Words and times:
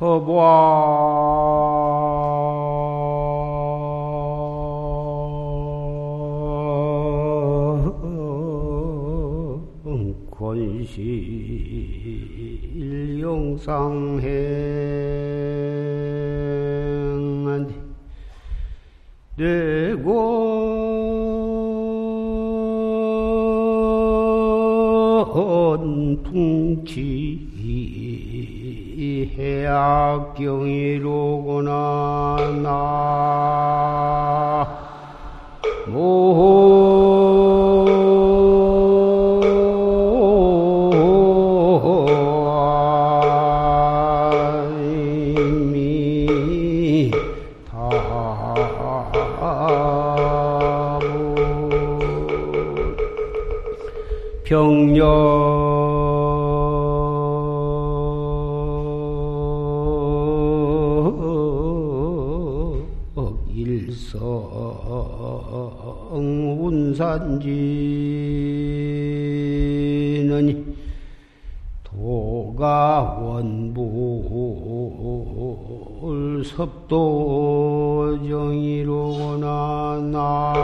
법왕 0.00 0.40
권실 10.30 10.96
영상행한 13.20 14.30
뇌곤 19.36 20.00
풍치 26.22 27.19
해악경이로구나 29.38 30.40
나 31.62 32.19
산지는 67.10 67.50
도가 71.82 73.18
원불 73.20 73.80
섭도정이로구나? 76.44 78.20
나 80.12 80.60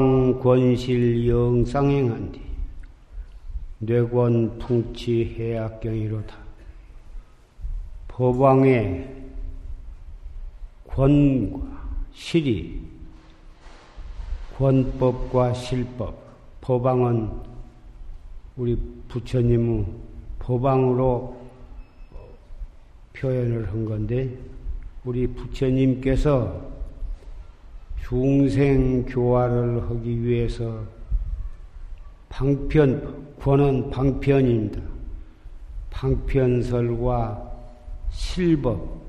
법왕 0.00 0.40
권실 0.40 1.28
영상행한 1.28 2.32
뒤 2.32 2.40
뇌권 3.80 4.58
풍치 4.58 5.36
해악경이로다. 5.38 6.34
법왕의 8.08 9.16
권과 10.88 11.60
실이 12.12 12.80
권법과 14.56 15.52
실법 15.52 16.18
법왕은 16.62 17.30
우리 18.56 18.76
부처님의 19.08 19.86
법왕으로 20.38 21.36
표현을 23.12 23.68
한 23.68 23.84
건데 23.84 24.38
우리 25.04 25.26
부처님께서 25.26 26.69
중생 28.10 29.06
교화를 29.06 29.88
하기 29.88 30.24
위해서 30.24 30.82
방편, 32.28 33.36
권은 33.38 33.90
방편입니다. 33.90 34.80
방편설과 35.90 37.52
실법, 38.10 39.00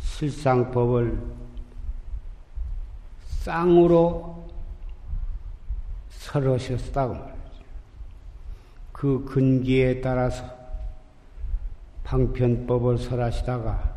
실상법을 0.00 1.16
쌍으로 3.26 4.48
설하셨다고 6.08 7.14
말이죠. 7.14 7.34
그 8.90 9.24
근기에 9.24 10.00
따라서 10.00 10.44
방편법을 12.02 12.98
설하시다가 12.98 13.93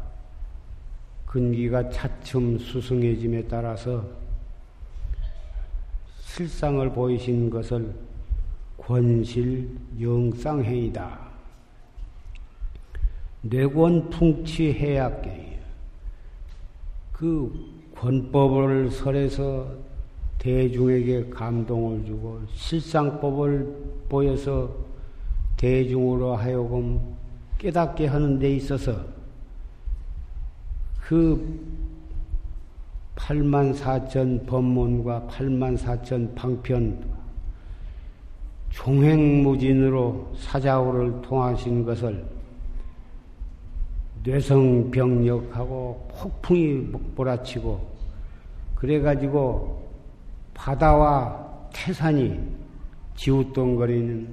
근기가 1.28 1.90
차츰 1.90 2.58
수승해짐에 2.58 3.44
따라서 3.44 4.04
실상을 6.22 6.90
보이신 6.94 7.50
것을 7.50 7.94
권실 8.78 9.70
영상행이다. 10.00 11.28
뇌권 13.42 14.10
풍치 14.10 14.74
해약계예요. 14.74 15.58
그 17.12 17.52
권법을 17.96 18.92
설해서 18.92 19.68
대중에게 20.40 21.30
감동을 21.30 22.06
주고 22.06 22.42
실상법을 22.54 24.06
보여서 24.08 24.74
대중으로 25.58 26.36
하여금 26.36 27.16
깨닫게 27.58 28.06
하는 28.06 28.38
데 28.38 28.56
있어서 28.56 29.16
그 31.07 31.57
8만 33.16 33.73
4천 33.73 34.45
법문과 34.45 35.25
8만 35.29 35.78
4천 35.78 36.35
방편 36.35 37.01
종횡무진으로 38.72 40.34
사자우를 40.38 41.22
통하신 41.22 41.85
것을 41.85 42.25
뇌성병력하고 44.22 46.09
폭풍이 46.12 46.73
몰아치고 47.16 47.90
그래가지고 48.75 49.90
바다와 50.53 51.69
태산이 51.72 52.38
지우뚱거리는 53.16 54.28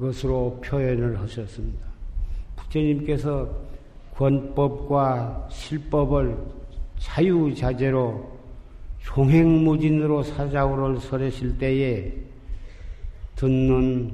것으로 0.00 0.62
표현을 0.64 1.20
하셨습니다. 1.20 1.86
부처님께서 2.56 3.73
권법과 4.16 5.48
실법을 5.50 6.36
자유자재로 6.98 8.34
종횡무진으로 9.02 10.22
사자우를 10.22 11.00
설하실 11.00 11.58
때에 11.58 12.12
듣는 13.36 14.12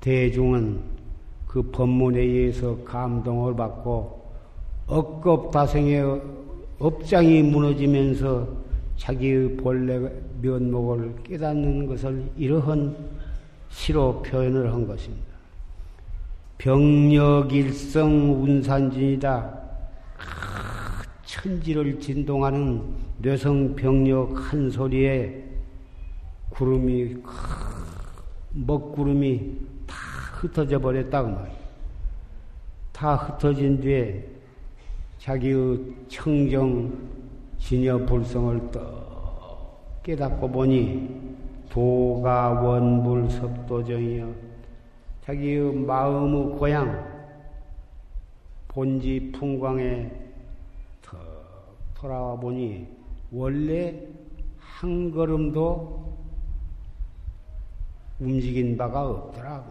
대중은 0.00 0.80
그 1.46 1.62
법문에 1.62 2.20
의해서 2.20 2.76
감동을 2.84 3.56
받고 3.56 4.18
억겁다생의 4.86 6.20
업장이 6.78 7.42
무너지면서 7.42 8.46
자기의 8.96 9.56
본래 9.56 10.10
면목을 10.40 11.22
깨닫는 11.24 11.86
것을 11.86 12.30
이러한 12.36 12.96
시로 13.70 14.22
표현을 14.22 14.72
한 14.72 14.86
것입니다. 14.86 15.27
병력일성 16.58 18.42
운산진이다. 18.42 19.58
천지를 21.24 22.00
진동하는 22.00 22.82
뇌성 23.18 23.76
병력 23.76 24.52
한 24.52 24.68
소리에 24.68 25.44
구름이 26.50 27.16
먹구름이 28.50 29.56
다 29.86 29.96
흩어져 30.40 30.80
버렸다고 30.80 31.28
말이야. 31.28 31.58
다 32.92 33.14
흩어진 33.14 33.80
뒤에 33.80 34.26
자기의 35.18 35.78
청정 36.08 36.92
진여 37.60 37.98
불성을 37.98 38.72
떡 38.72 40.02
깨닫고 40.02 40.50
보니 40.50 41.08
도가 41.70 42.50
원불 42.50 43.30
섭도정이여 43.30 44.47
자기의 45.28 45.74
마음의 45.74 46.58
고향, 46.58 47.06
본지 48.66 49.30
풍광에 49.30 50.10
더 51.02 51.18
돌아와 51.94 52.34
보니 52.34 52.88
원래 53.30 54.08
한 54.58 55.10
걸음도 55.10 56.16
움직인 58.18 58.74
바가 58.74 59.06
없더라고. 59.06 59.70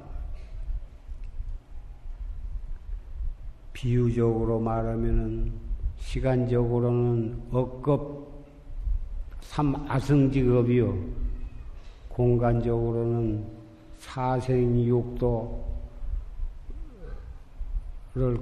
비유적으로 3.73 4.59
말하면은 4.59 5.51
시간적으로는 5.97 7.41
억급 7.51 8.45
삼아승직업이요. 9.41 10.95
공간적으로는 12.09 13.56
사생육도를 13.97 15.63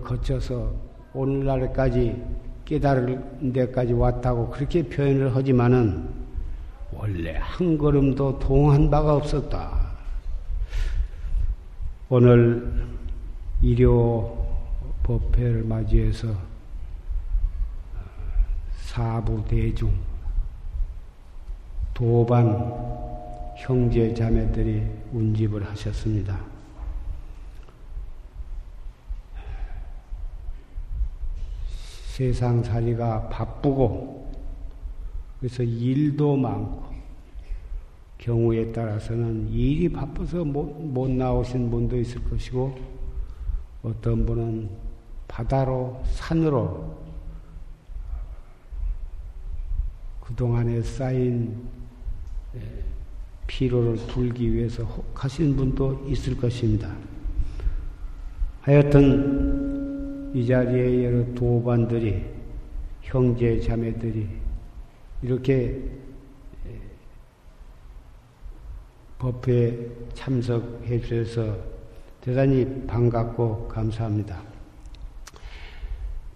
거쳐서 0.03 0.73
오늘날까지 1.13 2.23
깨달을 2.65 3.51
데까지 3.53 3.93
왔다고 3.93 4.49
그렇게 4.49 4.83
표현을 4.83 5.35
하지만은 5.35 6.09
원래 6.91 7.37
한 7.39 7.77
걸음도 7.77 8.39
동한 8.39 8.89
바가 8.89 9.15
없었다. 9.15 9.85
오늘 12.09 12.85
일요 13.61 14.45
법회를 15.03 15.63
맞이해서 15.63 16.27
사부 18.77 19.43
대중 19.47 19.93
도반 21.93 23.04
형제 23.55 24.13
자매들이 24.13 24.83
운집을 25.13 25.65
하셨습니다. 25.69 26.39
세상 32.07 32.63
살이가 32.63 33.27
바쁘고 33.29 34.31
그래서 35.39 35.63
일도 35.63 36.37
많고 36.37 36.95
경우에 38.17 38.71
따라서는 38.71 39.49
일이 39.49 39.89
바빠서 39.89 40.43
못, 40.43 40.63
못 40.63 41.09
나오신 41.09 41.69
분도 41.69 41.99
있을 41.99 42.23
것이고 42.23 42.75
어떤 43.83 44.25
분은 44.25 44.69
바다로 45.27 46.01
산으로 46.05 46.97
그동안에 50.21 50.81
쌓인 50.81 51.67
피로를 53.47 53.95
풀기 54.07 54.53
위해서 54.53 54.83
혹하신 54.83 55.55
분도 55.55 56.05
있을 56.09 56.35
것입니다. 56.37 56.93
하여튼 58.61 60.31
이 60.33 60.45
자리에 60.45 61.05
여러 61.05 61.33
도반들이 61.33 62.23
형제 63.01 63.59
자매들이 63.59 64.27
이렇게 65.21 65.81
법회에 69.19 69.87
참석해 70.13 70.99
주셔서 70.99 71.55
대단히 72.21 72.85
반갑고 72.85 73.67
감사합니다. 73.67 74.41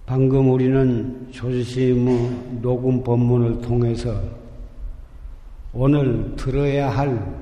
방금 0.06 0.50
우리는 0.52 1.28
조지심의 1.32 2.62
녹음 2.62 3.04
법문을 3.04 3.62
통해서 3.62 4.22
오늘 5.72 6.36
들어야 6.36 6.90
할 6.90 7.42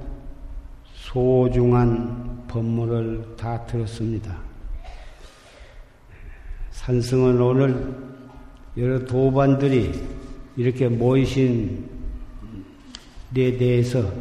소중한 0.94 2.46
법문을 2.50 3.38
다 3.38 3.66
들었습니다. 3.66 4.38
산승은 6.72 7.40
오늘 7.40 7.96
여러 8.76 9.06
도반들이 9.06 9.94
이렇게 10.58 10.90
모이신 10.90 11.90
데 13.34 13.58
대해서 13.58 14.12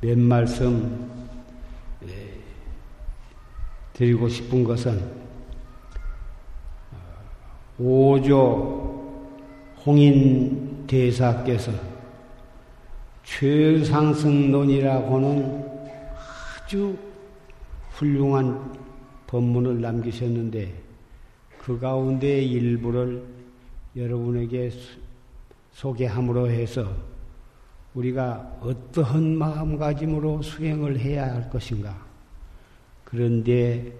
몇 0.00 0.18
말씀 0.18 1.08
예, 2.08 2.10
드리고 3.92 4.28
싶은 4.28 4.64
것은 4.64 5.00
오조 7.78 9.26
홍인 9.84 10.86
대사께서 10.88 11.95
최상승론이라고는 13.26 14.46
아주 16.64 16.96
훌륭한 17.90 18.78
법문을 19.26 19.80
남기셨는데 19.80 20.82
그 21.58 21.78
가운데 21.78 22.40
일부를 22.42 23.24
여러분에게 23.96 24.70
소개함으로 25.72 26.48
해서 26.48 26.88
우리가 27.94 28.58
어떠한 28.60 29.36
마음가짐으로 29.36 30.42
수행을 30.42 31.00
해야 31.00 31.34
할 31.34 31.50
것인가. 31.50 32.06
그런데 33.04 33.92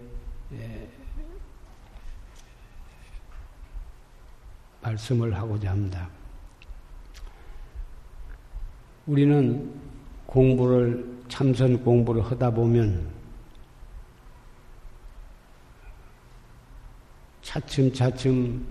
말씀을 4.83 5.35
하고자 5.35 5.71
합니다. 5.71 6.16
우리는 9.07 9.73
공부를, 10.27 11.17
참선 11.29 11.83
공부를 11.83 12.23
하다 12.23 12.51
보면 12.51 13.07
차츰차츰 17.43 18.67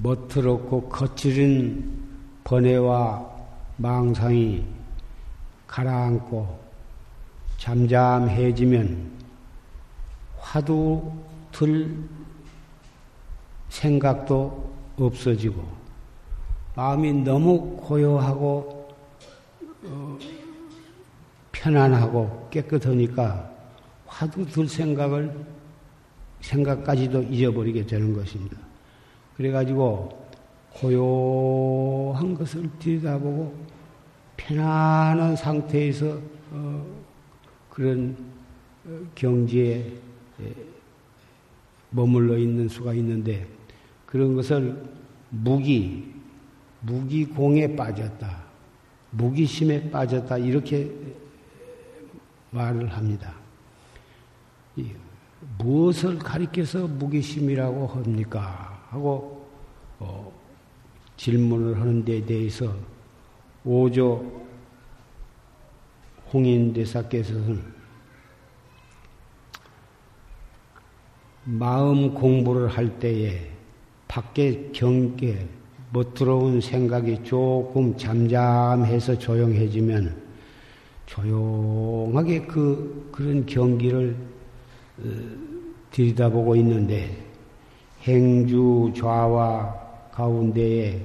멋스럽고 0.00 0.88
거칠은 0.88 2.08
번뇌와 2.44 3.28
망상이 3.76 4.64
가라앉고 5.66 6.60
잠잠해지면 7.58 9.10
화두 10.38 11.12
들 11.50 11.96
생각도 13.68 14.72
없어지고 14.96 15.64
마음이 16.76 17.12
너무 17.12 17.76
고요하고 17.76 18.79
어, 19.84 20.18
편안하고 21.52 22.48
깨끗하니까 22.50 23.50
화두 24.06 24.44
들 24.46 24.68
생각을 24.68 25.34
생각까지도 26.40 27.22
잊어버리게 27.22 27.86
되는 27.86 28.12
것입니다. 28.14 28.56
그래가지고 29.36 30.26
고요한 30.74 32.34
것을 32.34 32.68
들여다보고 32.78 33.54
편안한 34.36 35.36
상태에서 35.36 36.18
어, 36.50 36.86
그런 37.68 38.16
어, 38.86 39.00
경지에 39.14 39.92
머물러 41.90 42.38
있는 42.38 42.68
수가 42.68 42.94
있는데 42.94 43.46
그런 44.06 44.34
것을 44.34 44.82
무기, 45.28 46.14
무기공에 46.80 47.76
빠졌다. 47.76 48.49
무기심에 49.10 49.90
빠졌다. 49.90 50.38
이렇게 50.38 50.90
말을 52.50 52.88
합니다. 52.88 53.34
무엇을 55.58 56.18
가리켜서 56.18 56.86
무기심이라고 56.86 57.86
합니까? 57.86 58.86
하고 58.90 59.48
어, 59.98 60.32
질문을 61.16 61.80
하는 61.80 62.04
데 62.04 62.24
대해서 62.24 62.74
오조 63.64 64.40
홍인대사께서는 66.32 67.80
마음 71.44 72.14
공부를 72.14 72.68
할 72.68 72.98
때에 72.98 73.50
밖에 74.08 74.70
경계, 74.72 75.48
못 75.92 76.14
들어온 76.14 76.60
생각이 76.60 77.24
조금 77.24 77.96
잠잠해서 77.96 79.18
조용해지면 79.18 80.14
조용하게 81.06 82.42
그, 82.42 83.08
그런 83.10 83.44
경기를 83.44 84.16
어, 84.98 85.04
들여다보고 85.90 86.54
있는데 86.56 87.10
행주 88.02 88.92
좌와 88.96 89.74
가운데에 90.12 91.04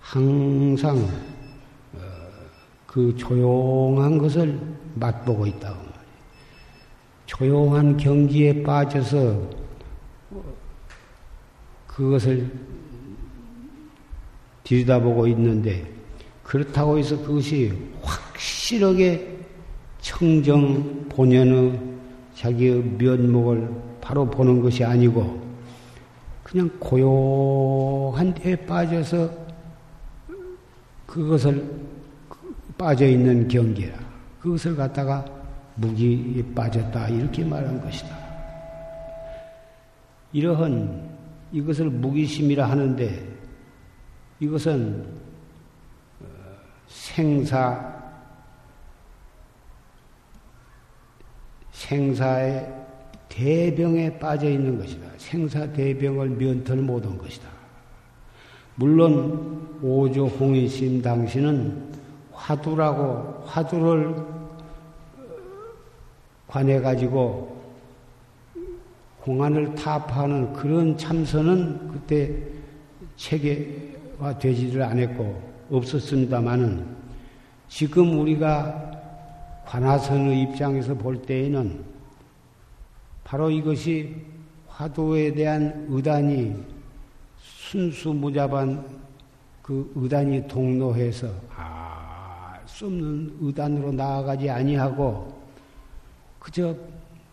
항상 0.00 0.98
어, 0.98 1.98
그 2.86 3.16
조용한 3.16 4.18
것을 4.18 4.60
맛보고 4.96 5.46
있다고 5.46 5.76
말이에요. 5.76 5.94
조용한 7.24 7.96
경지에 7.96 8.62
빠져서 8.62 9.64
그것을 11.86 12.50
들여다보고 14.64 15.26
있는데 15.28 15.84
그렇다고 16.42 16.98
해서 16.98 17.16
그것이 17.22 17.72
확실하게 18.02 19.38
청정 20.00 21.08
본연의 21.08 21.80
자기의 22.34 22.82
면목을 22.98 23.70
바로 24.00 24.28
보는 24.28 24.60
것이 24.60 24.84
아니고 24.84 25.42
그냥 26.42 26.70
고요한 26.78 28.34
데에 28.34 28.54
빠져서 28.56 29.30
그것을 31.06 31.64
빠져 32.76 33.06
있는 33.06 33.48
경계라. 33.48 33.98
그것을 34.40 34.76
갖다가 34.76 35.24
무기에 35.76 36.44
빠졌다. 36.54 37.08
이렇게 37.08 37.44
말한 37.44 37.80
것이다. 37.80 38.24
이러한 40.32 41.08
이것을 41.52 41.88
무기심이라 41.88 42.68
하는데 42.68 43.33
이것은 44.40 45.06
어, 46.20 46.26
생사 46.88 47.94
생사의 51.72 52.84
대병에 53.28 54.18
빠져 54.18 54.48
있는 54.48 54.78
것이다. 54.78 55.06
생사 55.18 55.66
대병을 55.72 56.30
면털 56.30 56.76
못한 56.78 57.18
것이다. 57.18 57.48
물론 58.76 59.78
오조 59.82 60.26
홍의심 60.26 61.02
당신은 61.02 61.94
화두라고 62.32 63.44
화두를 63.44 64.14
관해 66.46 66.80
가지고 66.80 67.54
공안을 69.22 69.74
타파하는 69.74 70.52
그런 70.52 70.96
참선은 70.96 71.88
그때 71.88 72.36
체계 73.16 73.93
화 74.18 74.36
되지를 74.38 74.82
않았고 74.82 75.54
없었습니다마는 75.70 76.86
지금 77.68 78.20
우리가 78.20 78.92
관화선의 79.66 80.42
입장에서 80.42 80.94
볼 80.94 81.20
때에는 81.22 81.84
바로 83.24 83.50
이것이 83.50 84.14
화두에 84.68 85.32
대한 85.32 85.86
의단이 85.88 86.54
순수무자반 87.38 88.84
그 89.62 89.90
의단이 89.94 90.46
동로해서 90.46 91.28
알수 91.56 92.86
없는 92.86 93.38
의단으로 93.40 93.92
나아가지 93.92 94.50
아니하고 94.50 95.32
그저 96.38 96.76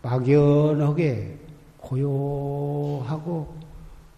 막연하게 0.00 1.38
고요하고 1.78 3.54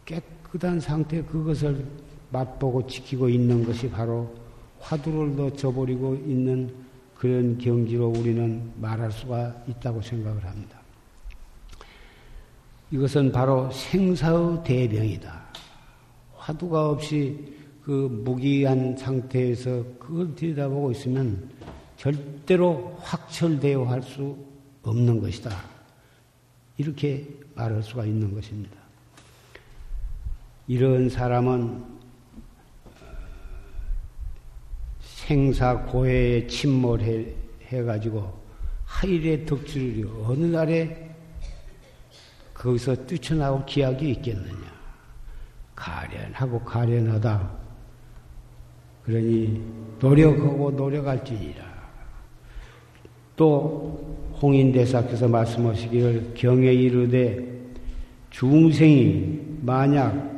깨끗한 0.05 0.79
상태 0.81 1.23
그것을 1.23 1.85
맛보고 2.35 2.87
지키고 2.87 3.29
있는 3.29 3.65
것이 3.65 3.89
바로 3.89 4.35
화두를 4.81 5.37
넣어버리고 5.37 6.17
있는 6.17 6.75
그런 7.15 7.57
경지로 7.57 8.09
우리는 8.09 8.73
말할 8.81 9.11
수가 9.13 9.65
있다고 9.69 10.03
생각을 10.03 10.45
합니다. 10.45 10.81
이것은 12.91 13.33
바로 13.33 13.71
생사의 13.71 14.63
대병이다. 14.65 15.45
화두가 16.37 16.91
없이 16.91 17.55
그 17.83 18.09
무기한 18.25 18.97
상태에서 18.97 19.85
그걸 19.99 20.35
들여다보고 20.35 20.91
있으면 20.91 21.49
절대로 21.97 22.97
확철되어 23.01 23.85
할 23.85 24.03
수 24.03 24.37
없는 24.83 25.21
것이다. 25.21 25.51
이렇게 26.77 27.27
말할 27.55 27.83
수가 27.83 28.05
있는 28.05 28.35
것입니다. 28.35 28.77
이런 30.67 31.09
사람은 31.09 31.94
생사 35.27 35.75
고해에 35.79 36.47
침몰해 36.47 37.25
가지고 37.87 38.31
하일의 38.85 39.47
덕질이 39.47 40.05
어느 40.27 40.45
날에 40.45 41.11
거기서 42.53 42.95
뛰쳐나올 43.07 43.65
기약이 43.65 44.11
있겠느냐. 44.11 44.75
가련하고 45.75 46.61
가련하다. 46.61 47.51
그러니 49.05 49.63
노력하고 49.99 50.71
노력할지니라. 50.71 51.65
또 53.37 54.31
홍인대사께서 54.41 55.27
말씀하시기를 55.27 56.35
경에 56.35 56.73
이르되 56.73 57.53
중생이 58.31 59.59
만약 59.63 60.33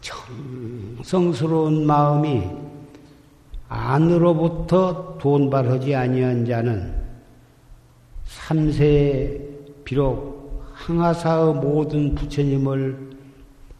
정성스러운 0.00 1.86
마음이 1.86 2.61
안으로부터 3.72 5.16
돈발하지 5.16 5.94
아니한 5.94 6.44
자는 6.44 6.94
삼세에 8.24 9.40
비록 9.82 10.62
항하사의 10.74 11.54
모든 11.54 12.14
부처님을 12.14 13.16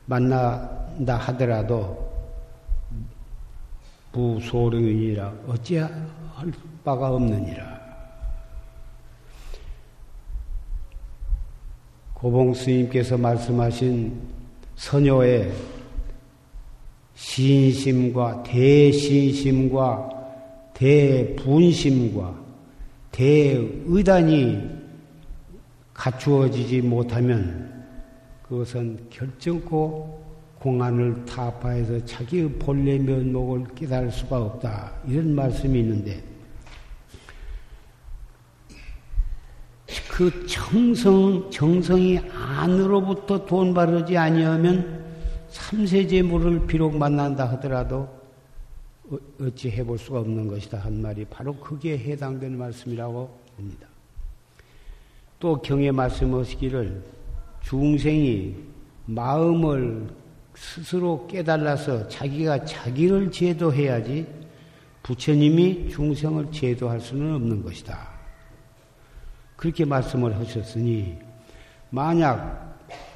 만난다 0.07 1.17
하더라도 1.17 2.11
부소령이니라 4.13 5.33
어찌할 5.49 5.93
바가 6.85 7.11
없느니라. 7.11 7.83
고봉 12.15 12.55
스님께서 12.55 13.19
말씀하신 13.19 14.21
선녀의 14.77 15.53
신심과 17.23 18.43
대신심과 18.43 20.11
대분심과 20.75 22.43
대의단이 23.13 24.61
갖추어지지 25.95 26.83
못하면 26.83 27.87
그것은 28.43 29.07
결정코 29.09 30.21
공안을 30.59 31.25
타파해서 31.25 32.05
자기의 32.05 32.51
본래 32.55 32.99
면목을 32.99 33.67
깨달을 33.75 34.11
수가 34.11 34.39
없다. 34.43 34.93
이런 35.07 35.35
말씀이 35.35 35.79
있는데 35.79 36.23
그 40.11 40.47
정성, 40.47 41.49
정성이 41.51 42.19
안으로부터 42.19 43.47
돈 43.47 43.73
바르지 43.73 44.17
아니하면 44.17 45.02
삼세제물을 45.53 46.67
비록 46.67 46.97
만난다 46.97 47.45
하더라도 47.53 48.09
어, 49.11 49.19
어찌 49.41 49.71
해볼 49.71 49.99
수가 49.99 50.21
없는 50.21 50.49
것이다 50.49 50.79
한 50.79 51.01
말이 51.01 51.25
바로 51.27 51.55
그게 51.55 51.99
해당되는 51.99 52.59
말씀이라고 52.59 53.39
봅니다. 53.57 53.87
또 55.39 55.61
경에 55.61 55.91
말씀하시기를 55.91 57.03
중생이 57.63 58.55
마음을 59.07 60.09
스스로 60.55 61.27
깨달아서 61.27 62.09
자기가 62.09 62.65
자기를 62.65 63.31
제도해야지 63.31 64.27
부처님이 65.03 65.89
중생을 65.91 66.53
제도할 66.53 67.01
수는 67.01 67.35
없는 67.35 67.63
것이다. 67.63 68.09
그렇게 69.57 69.85
말씀을 69.85 70.37
하셨으니 70.39 71.19
만약 71.91 72.72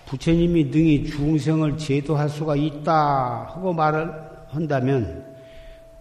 부처님이 0.07 0.65
능히 0.67 1.05
중생을 1.05 1.77
제도할 1.77 2.29
수가 2.29 2.57
있다 2.57 3.47
하고 3.53 3.73
말을 3.73 4.13
한다면 4.49 5.25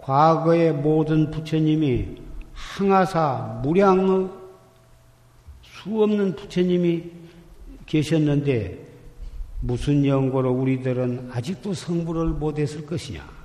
과거의 0.02 0.74
모든 0.74 1.32
부처님이 1.32 2.18
항하사 2.54 3.62
무량의 3.64 4.30
수 5.64 6.04
없는 6.04 6.36
부처님이 6.36 7.04
계셨는데 7.86 8.86
무슨 9.62 10.06
연고로 10.06 10.52
우리들은 10.52 11.32
아직도 11.34 11.74
성불을 11.74 12.30
못했을 12.30 12.86
것이냐? 12.86 13.36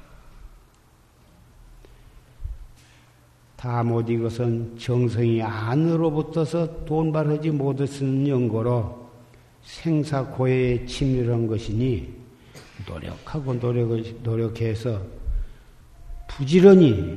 다못 3.56 4.08
이것은 4.08 4.78
정성이 4.78 5.42
안으로부터서 5.42 6.84
돈발하지 6.84 7.50
못했는 7.50 8.28
연고로 8.28 8.99
생사고해에 9.62 10.86
침멸한 10.86 11.46
것이니 11.46 12.14
노력하고 12.86 13.54
노력을 13.54 14.02
노력해서 14.22 15.00
부지런히 16.28 17.16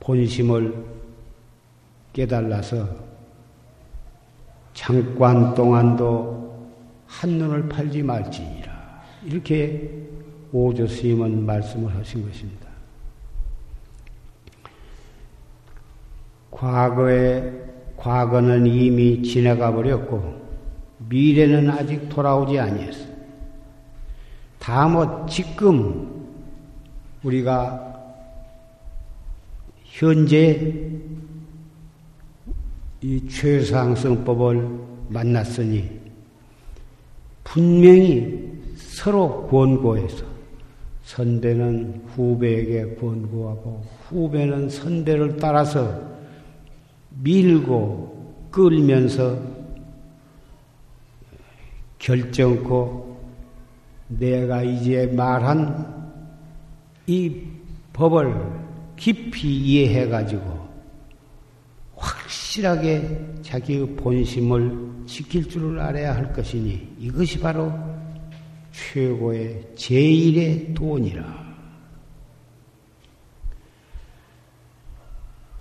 본심을 0.00 0.84
깨달아서 2.12 2.88
잠깐 4.74 5.54
동안도 5.54 6.72
한눈을 7.06 7.68
팔지 7.68 8.02
말지니라 8.02 9.02
이렇게 9.24 9.90
오조 10.52 10.86
스님은 10.86 11.44
말씀을 11.44 11.94
하신 11.94 12.26
것입니다. 12.26 12.68
과거에, 16.50 17.52
과거는 17.96 18.66
이미 18.66 19.22
지나가 19.22 19.72
버렸고, 19.72 20.37
미래는 21.08 21.70
아직 21.70 22.08
돌아오지 22.08 22.58
아니했어. 22.58 23.06
다뭐 24.58 25.26
지금 25.28 26.26
우리가 27.22 27.88
현재 29.84 30.74
이 33.00 33.28
최상승법을 33.28 34.68
만났으니 35.08 35.88
분명히 37.44 38.52
서로 38.76 39.46
권고해서 39.46 40.26
선배는 41.04 42.02
후배에게 42.08 42.96
권고하고 42.96 43.82
후배는 44.08 44.68
선배를 44.68 45.38
따라서 45.38 46.00
밀고 47.22 48.48
끌면서 48.50 49.57
결정코 51.98 53.18
내가 54.08 54.62
이제 54.62 55.06
말한 55.06 56.12
이 57.06 57.42
법을 57.92 58.34
깊이 58.96 59.56
이해해 59.56 60.08
가지고 60.08 60.68
확실하게 61.96 63.40
자기의 63.42 63.96
본심을 63.96 65.06
지킬 65.06 65.48
줄을 65.48 65.80
알아야 65.80 66.14
할 66.14 66.32
것이니 66.32 66.96
이것이 66.98 67.40
바로 67.40 67.72
최고의 68.72 69.74
제일의 69.74 70.74
돈이라. 70.74 71.48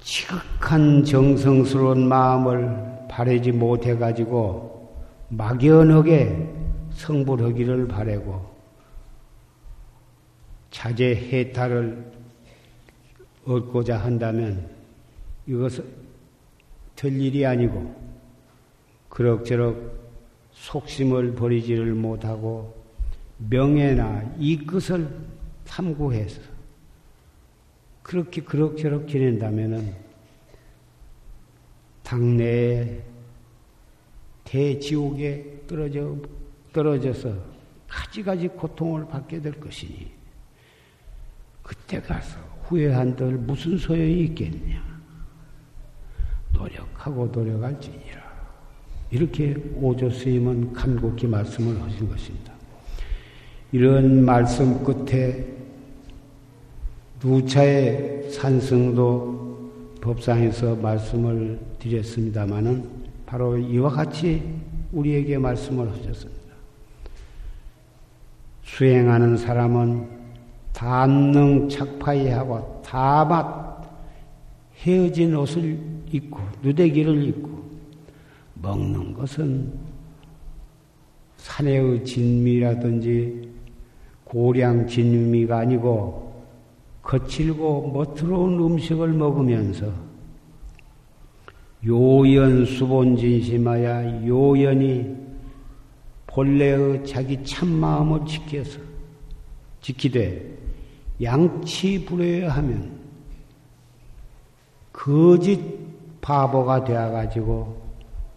지극한 0.01 1.03
정성스러운 1.03 2.07
마음을 2.07 3.07
바라지 3.09 3.51
못해가지고 3.51 4.76
막연하게 5.29 6.53
성불하기를 6.91 7.87
바라고 7.87 8.55
자제 10.71 11.15
해탈을 11.15 12.11
얻고자 13.45 13.97
한다면 13.97 14.69
이것은 15.45 15.85
될 16.95 17.19
일이 17.19 17.45
아니고 17.45 17.95
그럭저럭 19.09 20.07
속심을 20.51 21.35
버리지를 21.35 21.93
못하고 21.93 22.75
명예나 23.37 24.35
이것을 24.39 25.07
탐구해서 25.67 26.41
그렇게 28.01 28.41
그럭저럭 28.41 29.07
지낸다면은 29.07 29.93
당내에 32.03 33.03
대지옥에 34.47 35.63
떨어져 35.67 36.15
떨어져서 36.71 37.33
가지가지 37.87 38.47
고통을 38.47 39.07
받게 39.07 39.41
될 39.41 39.59
것이니 39.59 40.07
그때 41.61 41.99
가서 41.99 42.39
후회한들 42.63 43.33
무슨 43.33 43.77
소용이 43.77 44.21
있겠냐? 44.25 44.81
노력하고 46.53 47.27
노력할지니라. 47.27 48.27
이렇게 49.11 49.55
오조 49.75 50.09
스님은 50.09 50.73
간곡히 50.73 51.27
말씀을 51.27 51.81
하신 51.81 52.09
것입니다. 52.09 52.53
이런 53.71 54.23
말씀 54.23 54.83
끝에 54.83 55.45
누차의 57.23 58.31
산승도 58.31 59.97
법상에서 60.01 60.75
말씀을 60.75 61.59
드렸습니다마는 61.79 62.96
바로 63.27 63.57
이와 63.57 63.89
같이 63.89 64.41
우리에게 64.93 65.37
말씀을 65.37 65.91
하셨습니다. 65.91 66.53
수행하는 68.63 69.35
사람은 69.35 70.07
단능 70.71 71.67
착파이하고 71.67 72.81
다맛 72.85 73.85
헤어진 74.77 75.35
옷을 75.35 75.77
입고 76.09 76.39
누대기를 76.63 77.23
입고 77.25 77.49
먹는 78.61 79.13
것은 79.13 79.73
산의 81.35 82.05
진미라든지 82.05 83.49
고량 84.23 84.87
진미가 84.87 85.59
아니고 85.59 86.45
거칠고 87.01 87.91
멋스러운 87.91 88.57
음식을 88.59 89.09
먹으면서 89.09 90.06
요연 91.87 92.65
수본 92.65 93.15
진심하야 93.15 94.27
요연히 94.27 95.15
본래의 96.27 97.05
자기 97.05 97.41
참마음을 97.43 98.25
지켜서 98.25 98.79
지키되 99.81 100.57
양치 101.23 102.03
불여야 102.03 102.49
하면 102.49 102.91
거짓 104.91 105.59
바보가 106.19 106.83
되어가지고 106.83 107.81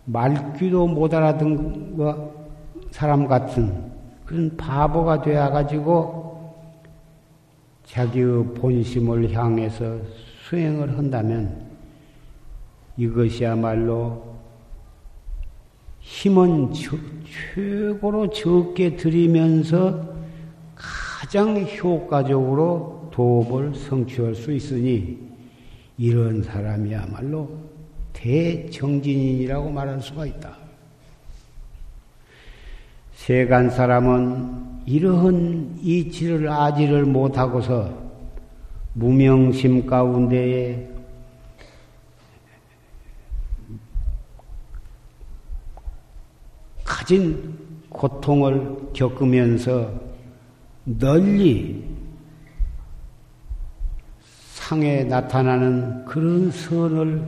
말귀도 0.04 0.86
못 0.86 1.12
알아듣는 1.12 2.30
사람 2.92 3.26
같은 3.26 3.90
그런 4.24 4.56
바보가 4.56 5.22
되어가지고 5.22 6.54
자기의 7.84 8.44
본심을 8.54 9.32
향해서 9.32 9.98
수행을 10.44 10.96
한다면 10.96 11.60
이것이야말로 13.00 14.22
힘은 16.00 16.72
최고로 16.74 18.28
적게 18.28 18.96
들이면서 18.96 20.10
가장 20.74 21.66
효과적으로 21.78 23.08
도업을 23.10 23.74
성취할 23.74 24.34
수 24.34 24.52
있으니 24.52 25.18
이런 25.96 26.42
사람이야말로 26.42 27.48
대정진인이라고 28.12 29.70
말할 29.70 30.02
수가 30.02 30.26
있다. 30.26 30.58
세간 33.14 33.70
사람은 33.70 34.82
이러한 34.84 35.78
이치를 35.82 36.50
아지를 36.50 37.04
못하고서 37.06 37.94
무명심 38.92 39.86
가운데에 39.86 40.99
가진 47.11 47.59
고통을 47.88 48.92
겪으면서 48.92 49.92
널리 50.85 51.85
상에 54.53 55.03
나타나는 55.03 56.05
그런 56.05 56.53
선을 56.53 57.20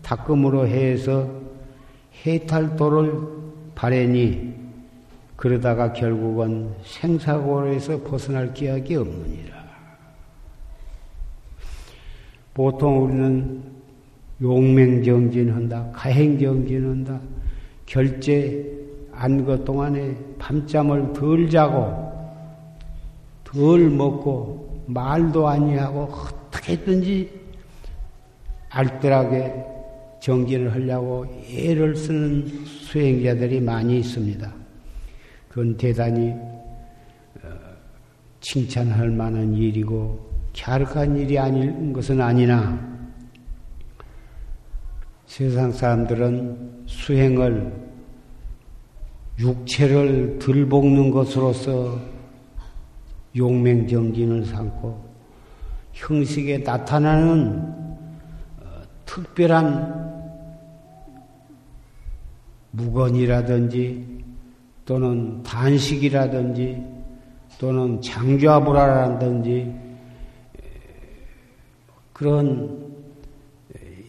닦음으로 0.00 0.66
해서 0.66 1.28
해탈도를 2.24 3.12
바래니 3.74 4.54
그러다가 5.36 5.92
결국은 5.92 6.72
생사고에서 6.82 8.00
벗어날 8.04 8.54
기약이 8.54 8.96
없느니라. 8.96 9.54
보통 12.54 13.04
우리는 13.04 13.62
용맹정진한다, 14.40 15.90
가행정진한다, 15.92 17.20
결제 17.84 18.83
안 19.16 19.44
것 19.44 19.64
동안에 19.64 20.16
밤잠을 20.38 21.12
덜 21.12 21.48
자고 21.48 22.12
덜 23.44 23.88
먹고 23.90 24.84
말도 24.86 25.46
아니하고 25.48 26.04
어떻게든지 26.04 27.30
알뜰하게 28.70 29.64
정진을 30.20 30.72
하려고 30.72 31.26
애를 31.48 31.94
쓰는 31.94 32.48
수행자들이 32.64 33.60
많이 33.60 33.98
있습니다. 33.98 34.52
그건 35.48 35.76
대단히 35.76 36.30
어, 36.30 37.48
칭찬할 38.40 39.10
만한 39.10 39.54
일이고 39.54 40.34
갸륵한 40.56 41.16
일이 41.16 41.38
아닌 41.38 41.92
것은 41.92 42.20
아니나 42.20 42.94
세상 45.26 45.70
사람들은 45.70 46.84
수행을 46.86 47.83
육체를 49.38 50.38
들볶는 50.38 51.10
것으로서 51.10 51.98
용맹정진을 53.36 54.46
삼고 54.46 55.02
형식에 55.92 56.58
나타나는 56.58 57.58
어, 58.60 58.82
특별한 59.06 60.04
무건이라든지 62.70 64.24
또는 64.84 65.42
단식이라든지 65.42 66.82
또는 67.58 68.00
장좌불화라든지 68.00 69.74
그런 72.12 72.92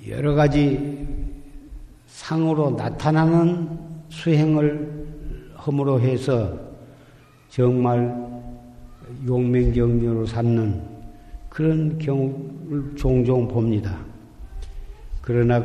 여러 0.07 0.35
가지 0.35 1.07
상으로 2.07 2.71
나타나는 2.71 3.79
수행을 4.09 5.14
함으로 5.65 5.99
해서 5.99 6.55
정말 7.49 8.15
용맹경전으로 9.27 10.27
삼는 10.27 10.79
그런 11.49 11.97
경우를 11.97 12.95
종종 12.95 13.47
봅니다. 13.47 13.97
그러나 15.21 15.63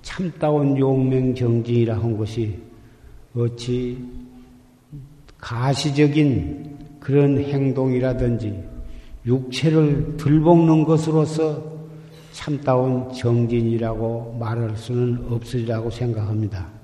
참다운 0.00 0.78
용맹정진이라 0.78 1.98
한 1.98 2.16
것이 2.16 2.58
어찌 3.34 4.02
가시적인 5.36 6.78
그런 6.98 7.38
행동이라든지 7.38 8.64
육체를 9.26 10.16
들볶는 10.16 10.84
것으로서 10.84 11.62
참다운 12.32 13.12
정진이라고 13.12 14.38
말할 14.40 14.74
수는 14.76 15.26
없으리라고 15.30 15.90
생각합니다. 15.90 16.75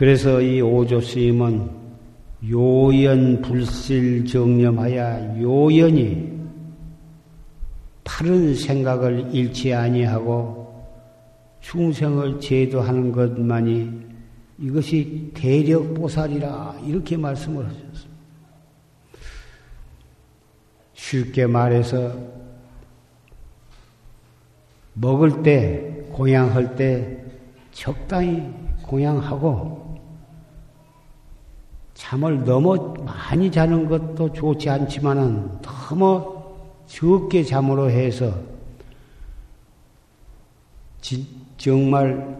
그래서 0.00 0.40
이 0.40 0.62
오조 0.62 1.02
스님은 1.02 1.70
요연 2.48 3.42
불실 3.42 4.24
정념하여 4.24 5.38
요연히 5.42 6.40
바른 8.02 8.54
생각을 8.54 9.28
잃지 9.30 9.74
아니하고 9.74 10.86
중생을 11.60 12.40
제도하는 12.40 13.12
것만이 13.12 13.90
이것이 14.58 15.32
대력 15.34 15.92
보살이라 15.92 16.80
이렇게 16.86 17.18
말씀을 17.18 17.66
하셨습니다. 17.66 18.10
쉽게 20.94 21.46
말해서 21.46 22.16
먹을 24.94 25.42
때, 25.42 26.06
공양할 26.10 26.74
때 26.76 27.22
적당히 27.72 28.48
공양하고 28.82 29.79
잠을 32.00 32.42
너무 32.44 32.94
많이 33.04 33.50
자는 33.50 33.86
것도 33.86 34.32
좋지 34.32 34.70
않지만은 34.70 35.60
너무 35.60 36.42
적게 36.86 37.44
잠으로 37.44 37.90
해서 37.90 38.32
정말 41.58 42.38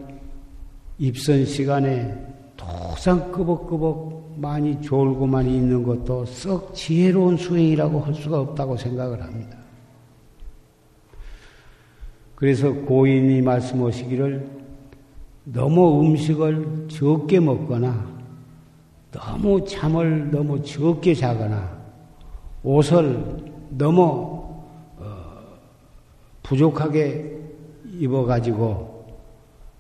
입선 0.99 1.45
시간에 1.45 2.17
도상 2.57 3.31
끄벅끄벅 3.31 4.37
많이 4.39 4.81
졸고만 4.81 5.47
있는 5.47 5.83
것도 5.83 6.25
썩 6.25 6.75
지혜로운 6.75 7.37
수행이라고 7.37 8.01
할 8.01 8.15
수가 8.15 8.41
없다고 8.41 8.79
생각을 8.79 9.23
합니다. 9.23 9.59
그래서 12.35 12.73
고인이 12.73 13.43
말씀하시기를 13.43 14.49
너무 15.45 16.01
음식을 16.01 16.89
적게 16.89 17.41
먹거나 17.41 18.20
너무 19.11 19.65
잠을 19.65 20.31
너무 20.31 20.63
적게 20.63 21.15
자거나 21.15 21.79
옷을 22.63 23.25
너무 23.71 24.63
어, 24.99 25.15
부족하게 26.43 27.39
입어가지고 27.99 29.07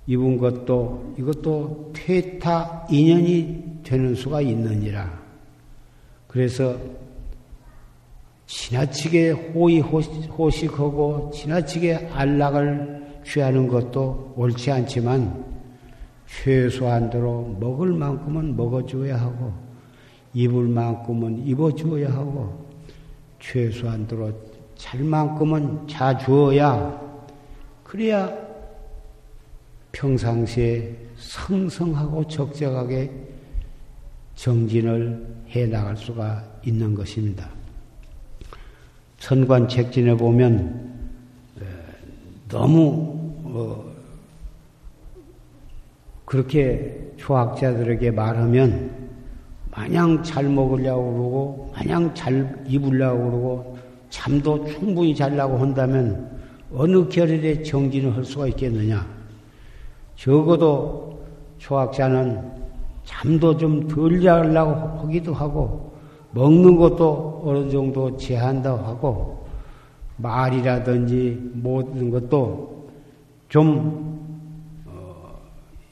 입은 0.06 0.38
것도 0.38 1.14
이것도 1.18 1.92
퇴타 1.94 2.86
인연이 2.90 3.80
되는 3.84 4.14
수가 4.14 4.40
있느니라. 4.40 5.20
그래서 6.26 6.76
지나치게 8.46 9.30
호의 9.30 9.80
호식하고 9.80 11.30
지나치게 11.32 12.10
안락을 12.12 13.20
취하는 13.24 13.68
것도 13.68 14.34
옳지 14.36 14.72
않지만 14.72 15.44
최소한대로 16.38 17.56
먹을 17.60 17.92
만큼은 17.92 18.56
먹어줘야 18.56 19.20
하고 19.20 19.52
입을 20.32 20.68
만큼은 20.68 21.46
입어주어야 21.46 22.10
하고 22.12 22.66
최소한대로 23.40 24.32
잘 24.76 25.00
만큼은 25.02 25.88
자주어야 25.88 27.10
그래야 27.84 28.32
평상시에 29.92 30.96
성성하고 31.16 32.26
적적하게 32.28 33.10
정진을 34.36 35.26
해 35.50 35.66
나갈 35.66 35.96
수가 35.96 36.42
있는 36.64 36.94
것입니다. 36.94 37.50
천관 39.18 39.68
책진에 39.68 40.16
보면 40.16 40.90
너무 42.48 43.34
어, 43.44 43.89
그렇게 46.30 47.12
초학자들에게 47.16 48.12
말하면 48.12 48.88
마냥 49.72 50.22
잘 50.22 50.44
먹으려고 50.48 51.12
그러고 51.12 51.72
마냥 51.74 52.14
잘 52.14 52.64
입으려고 52.68 53.24
그러고 53.24 53.78
잠도 54.10 54.64
충분히 54.64 55.12
자려고 55.12 55.58
한다면 55.58 56.30
어느 56.72 57.08
결일에 57.08 57.64
정진을 57.64 58.14
할 58.14 58.22
수가 58.22 58.46
있겠느냐? 58.46 59.04
적어도 60.14 61.20
초학자는 61.58 62.40
잠도 63.02 63.56
좀 63.56 63.88
덜 63.88 64.20
자려고 64.20 65.00
하기도 65.00 65.34
하고 65.34 65.92
먹는 66.30 66.76
것도 66.76 67.42
어느 67.44 67.68
정도 67.68 68.16
제한다 68.16 68.70
하고 68.70 69.44
말이라든지 70.18 71.50
모든 71.54 72.08
것도 72.08 72.88
좀 73.48 74.06
어, 74.06 74.09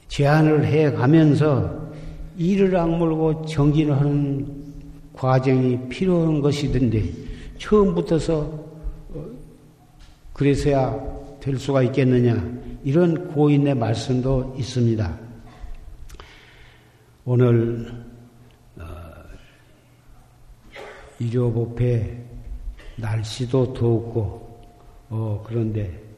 제한을 0.09 0.65
해 0.65 0.91
가면서 0.91 1.89
이를 2.37 2.75
악물고 2.75 3.45
정진을 3.45 3.97
하는 3.97 4.59
과정이 5.13 5.87
필요한 5.87 6.41
것이던데 6.41 7.03
처음부터서 7.57 8.41
어, 8.41 9.25
그래서야 10.33 10.97
될 11.39 11.57
수가 11.57 11.83
있겠느냐 11.83 12.59
이런 12.83 13.27
고인의 13.29 13.75
말씀도 13.75 14.55
있습니다. 14.57 15.19
오늘 17.25 17.85
어, 18.77 18.83
일요법회 21.19 22.25
날씨도 22.95 23.73
덥고 23.73 24.59
어, 25.09 25.43
그런데 25.45 26.08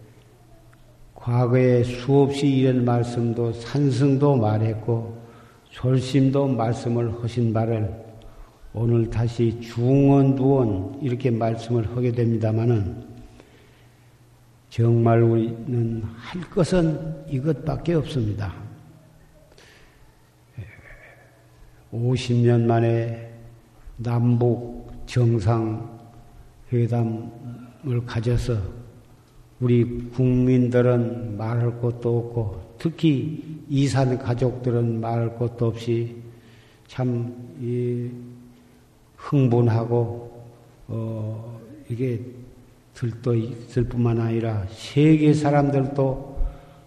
과거에 1.22 1.84
수없이 1.84 2.48
이런 2.48 2.84
말씀도 2.84 3.54
산승도 3.54 4.38
말했고 4.38 5.22
졸심도 5.70 6.48
말씀을 6.48 7.24
하신 7.24 7.54
바를 7.54 7.94
오늘 8.74 9.08
다시 9.10 9.60
중언두언 9.62 11.00
이렇게 11.02 11.30
말씀을 11.30 11.96
하게 11.96 12.12
됩니다마는 12.12 13.06
정말 14.70 15.22
우리는 15.22 16.02
할 16.16 16.42
것은 16.50 17.26
이것밖에 17.30 17.94
없습니다. 17.96 18.54
50년 21.94 22.64
만에 22.64 23.32
남북 23.98 24.90
정상 25.06 26.00
회담을 26.72 28.06
가져서 28.06 28.81
우리 29.62 30.10
국민들은 30.10 31.38
말할 31.38 31.80
것도 31.80 32.18
없고 32.18 32.62
특히 32.80 33.62
이산 33.70 34.18
가족들은 34.18 35.00
말할 35.00 35.38
것도 35.38 35.68
없이 35.68 36.16
참 36.88 37.34
흥분하고 39.16 40.44
어 40.88 41.60
이게 41.90 42.20
들떠 42.96 43.36
있을 43.36 43.84
뿐만 43.84 44.20
아니라 44.20 44.66
세계 44.72 45.32
사람들도 45.34 46.42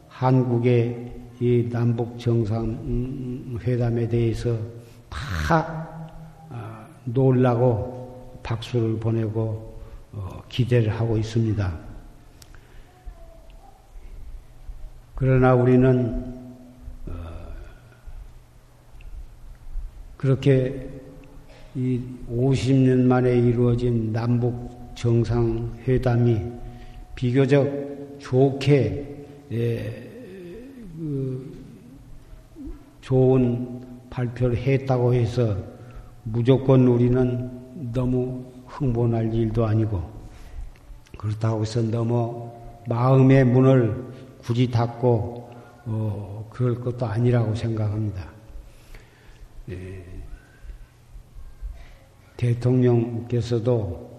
한국의 0.08 1.12
이 1.40 1.68
남북 1.70 2.18
정상회담에 2.18 4.08
대해서 4.08 4.56
다 5.08 5.88
아, 6.50 6.86
놀라고 7.04 8.40
박수를 8.42 8.98
보내고 8.98 9.74
어, 10.12 10.42
기대를 10.48 10.90
하고 10.90 11.16
있습니다. 11.16 11.93
그러나 15.14 15.54
우리는 15.54 16.34
어, 17.06 17.12
그렇게 20.16 20.88
이 21.74 22.00
50년 22.30 23.04
만에 23.04 23.36
이루어진 23.36 24.12
남북 24.12 24.92
정상회담이 24.94 26.40
비교적 27.14 28.16
좋게 28.18 29.26
예, 29.52 30.10
그 30.96 31.52
좋은 33.00 33.80
발표를 34.10 34.56
했다고 34.56 35.14
해서 35.14 35.56
무조건 36.22 36.86
우리는 36.86 37.50
너무 37.92 38.44
흥분할 38.66 39.32
일도 39.34 39.66
아니고 39.66 40.02
그렇다고 41.18 41.62
해서 41.62 41.82
너무 41.82 42.50
마음의 42.88 43.44
문을 43.44 44.13
굳이 44.44 44.70
닫고 44.70 45.50
어, 45.86 46.48
그럴 46.50 46.74
것도 46.80 47.06
아니라고 47.06 47.54
생각합니다. 47.54 48.28
예, 49.70 50.04
대통령께서도 52.36 54.10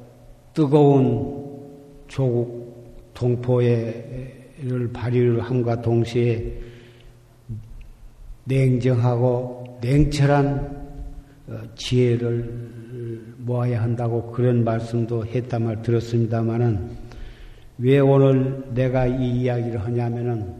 뜨거운 0.53 2.03
조국 2.07 3.11
동포를 3.13 4.89
발휘를 4.93 5.41
함과 5.41 5.81
동시에 5.81 6.61
냉정하고 8.45 9.79
냉철한 9.81 10.85
어, 11.47 11.61
지혜를 11.75 13.35
모아야 13.37 13.83
한다고 13.83 14.31
그런 14.31 14.63
말씀도 14.63 15.25
했단 15.25 15.65
말 15.65 15.81
들었습니다마는 15.83 17.04
왜 17.77 17.99
오늘 17.99 18.63
내가 18.73 19.05
이 19.05 19.41
이야기를 19.41 19.83
하냐면은 19.83 20.55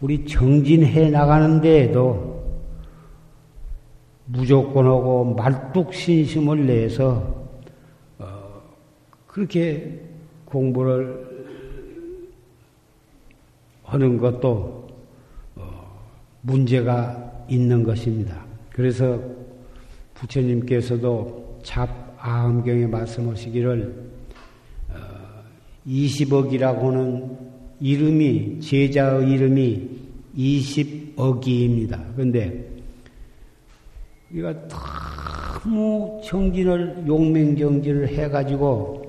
우리 0.00 0.26
정진해 0.26 1.10
나가는 1.10 1.60
데에도 1.60 2.36
무조건 4.26 4.86
하고 4.86 5.34
말뚝신심을 5.34 6.66
내서 6.66 7.48
어, 8.18 8.62
그렇게 9.26 10.00
공부를 10.44 11.26
하는 13.84 14.18
것도 14.18 14.88
어, 15.54 16.00
문제가 16.42 17.44
있는 17.48 17.84
것입니다. 17.84 18.44
그래서 18.70 19.20
부처님께서도 20.14 21.60
잡아음경에 21.62 22.86
말씀하시기를 22.86 24.05
20억이라고 25.86 26.78
어, 26.78 26.88
하는 26.88 27.36
이름이 27.80 28.60
제자의 28.60 29.30
이름이 29.30 29.88
20억이입니다. 30.36 32.14
그런데 32.14 32.68
우리가 34.30 34.54
너무 34.68 36.20
정진을 36.24 37.04
용맹정진을 37.06 38.08
해가지고 38.08 39.04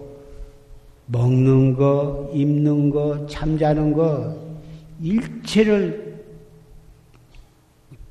먹는 1.07 1.73
거, 1.73 2.29
입는 2.33 2.89
거, 2.89 3.25
잠자는 3.27 3.93
거 3.93 4.37
일체를 5.01 6.23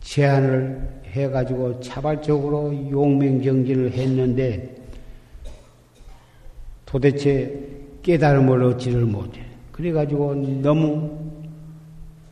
제한을 0.01 0.97
해가지고 1.07 1.81
자발적으로 1.81 2.73
용맹정진을 2.91 3.93
했는데 3.93 4.77
도대체 6.85 7.76
깨달음을 8.07 8.63
얻지를 8.63 9.05
못해. 9.05 9.45
그래가지고 9.73 10.37
너무 10.63 11.33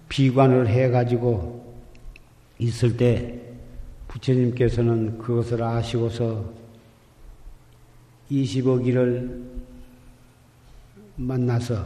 비관을 0.09 0.69
해가지고 0.69 1.75
있을 2.61 2.97
때 2.97 3.41
부처님께서는 4.07 5.19
그것을 5.19 5.61
아시고서 5.65 6.49
20억이를 8.31 9.43
만나서 11.17 11.85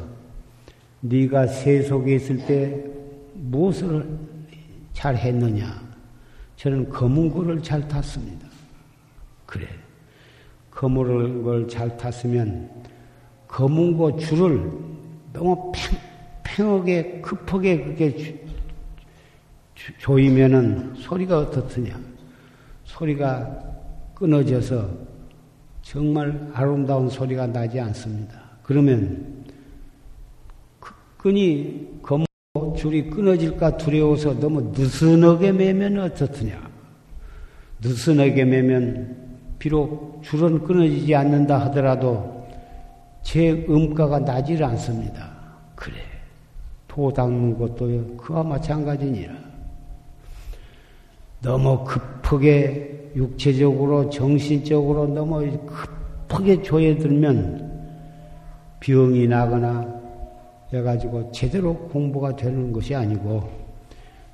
네가 1.01 1.47
세속에 1.47 2.17
있을 2.17 2.45
때 2.45 2.85
무엇을 3.37 4.07
잘 4.93 5.17
했느냐? 5.17 5.89
저는 6.57 6.91
거문고를 6.91 7.63
잘 7.63 7.89
탔습니다. 7.89 8.47
그래. 9.47 9.67
거문을 10.73 11.67
잘 11.69 11.97
탔으면 11.97 12.79
거문고 13.49 14.19
줄을 14.19 14.71
너무 15.33 15.73
팽 15.73 15.99
팽하게 16.45 17.21
급하게 17.21 17.83
그렇게 17.83 18.45
조이면은 19.99 20.95
소리가 20.97 21.39
어떻느냐? 21.39 21.99
소리가 22.85 23.59
끊어져서 24.15 24.89
정말 25.83 26.51
아름다운 26.53 27.09
소리가 27.09 27.47
나지 27.47 27.79
않습니다. 27.81 28.41
그러면 28.63 29.45
끈이 31.17 32.01
검 32.03 32.25
줄이 32.77 33.09
끊어질까 33.09 33.77
두려워서 33.77 34.39
너무 34.39 34.73
느슨하게 34.77 35.53
매면 35.53 35.99
어떻느냐? 35.99 36.69
느슨하게 37.81 38.45
매면 38.45 39.17
비록 39.59 40.21
줄은 40.25 40.65
끊어지지 40.65 41.15
않는다 41.15 41.59
하더라도 41.67 42.38
제 43.29 43.51
음가가 43.69 44.21
나질 44.21 44.65
않습니다. 44.65 45.29
그래. 45.75 45.97
도 46.89 47.13
닦는 47.13 47.59
것도 47.59 48.17
그와 48.17 48.43
마찬가지니라. 48.43 49.35
너무 51.43 51.85
급하게 51.85 53.11
육체적으로 53.15 54.09
정신적으로 54.09 55.09
너무 55.09 55.47
급하게 55.67 56.63
조여들면 56.63 57.69
병이 58.81 59.29
나거나 59.29 60.01
해가지고 60.73 61.31
제대로 61.31 61.75
공부가 61.75 62.35
되는 62.35 62.73
것이 62.73 62.95
아니고 62.95 63.47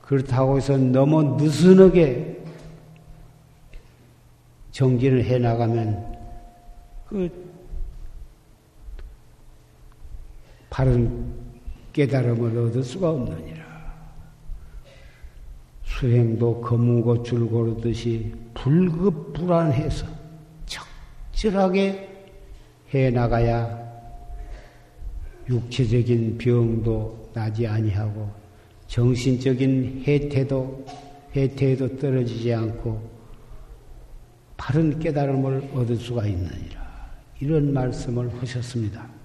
그렇다고 0.03 0.57
해서 0.57 0.77
너무 0.77 1.37
느슨하게 1.37 2.45
정진을 4.71 5.25
해 5.25 5.39
나가면 5.39 6.15
그 7.09 7.44
바른 10.75 11.33
깨달음을 11.93 12.59
얻을 12.59 12.83
수가 12.83 13.11
없느니라. 13.11 13.63
수행도 15.85 16.61
거문고 16.63 17.23
줄 17.23 17.47
고르듯이 17.47 18.33
불급불안해서 18.55 20.05
적절하게 20.67 22.09
해 22.93 23.11
나가야 23.11 23.85
육체적인 25.49 26.39
병도 26.39 27.31
나지 27.33 27.69
아니하고 27.69 28.29
정신적인 28.89 30.03
해태도 30.05 30.85
해태에도 31.37 31.97
떨어지지 31.99 32.53
않고 32.53 33.01
바른 34.57 34.99
깨달음을 34.99 35.71
얻을 35.73 35.95
수가 35.95 36.27
있느니라 36.27 36.83
이런 37.39 37.73
말씀을 37.73 38.29
하셨습니다. 38.41 39.24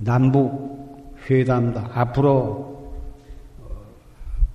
남북 0.00 0.70
회담도 1.28 1.80
앞으로 1.92 2.70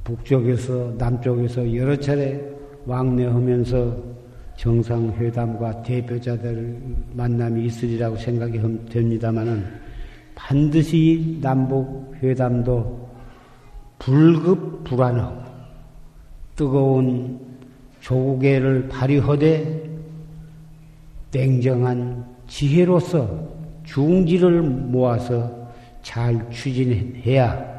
북쪽에서 0.04 0.94
남쪽에서 0.98 1.76
여러 1.76 1.96
차례 1.96 2.42
왕래하면서 2.86 4.16
정상회담과 4.58 5.84
대표자들 5.84 6.78
만남이 7.14 7.66
있으리라고 7.66 8.16
생각이 8.16 8.60
됩니다마는 8.90 9.66
반드시 10.36 11.40
남북 11.42 12.16
회담도 12.22 13.10
불급 14.00 14.84
불안하고 14.84 15.44
뜨거운 16.56 17.40
조국애를 18.00 18.88
발휘하되 18.88 19.90
냉정한 21.32 22.26
지혜로서 22.48 23.55
중지를 23.86 24.62
모아서 24.62 25.66
잘 26.02 26.50
추진해야 26.52 27.76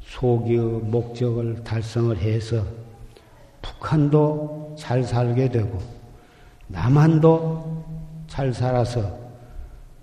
소기의 0.00 0.60
목적을 0.60 1.62
달성을 1.64 2.16
해서 2.18 2.64
북한도 3.62 4.74
잘 4.78 5.02
살게 5.02 5.48
되고 5.48 5.78
남한도 6.68 7.84
잘 8.26 8.52
살아서 8.52 9.18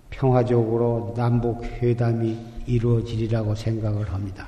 평화적으로 0.10 1.13
남북 1.15 1.63
회담이 1.63 2.38
이루어지리라고 2.65 3.56
생각을 3.56 4.12
합니다. 4.12 4.47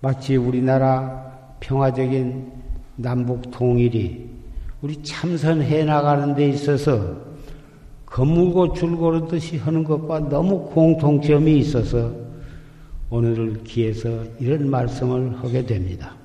마치 0.00 0.36
우리나라 0.36 1.56
평화적인 1.60 2.52
남북 2.96 3.50
통일이 3.50 4.30
우리 4.80 5.02
참선해 5.02 5.84
나가는 5.84 6.34
데 6.34 6.48
있어서 6.48 7.25
거물고 8.16 8.72
줄고르듯이 8.72 9.58
하는 9.58 9.84
것과 9.84 10.30
너무 10.30 10.64
공통점이 10.70 11.58
있어서 11.58 12.10
오늘을 13.10 13.62
기해서 13.62 14.24
이런 14.40 14.70
말씀을 14.70 15.38
하게 15.38 15.66
됩니다. 15.66 16.16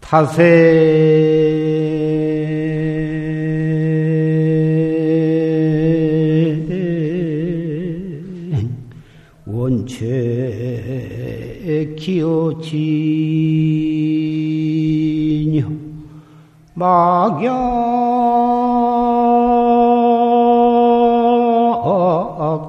타세 0.00 1.55
기어지녀 11.96 12.86
막약 16.74 17.56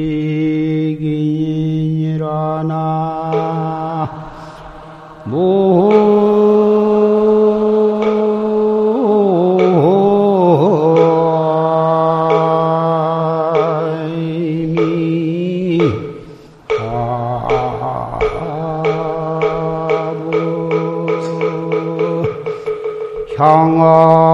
상아 23.42 24.31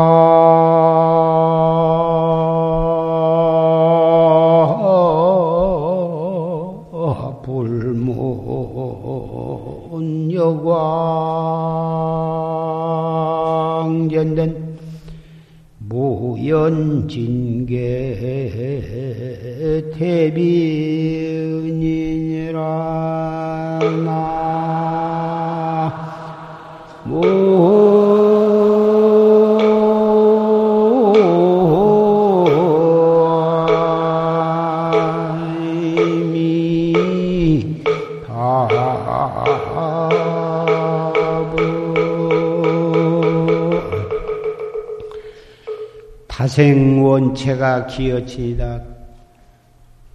원체가 47.38 47.86
기어치이다. 47.86 48.82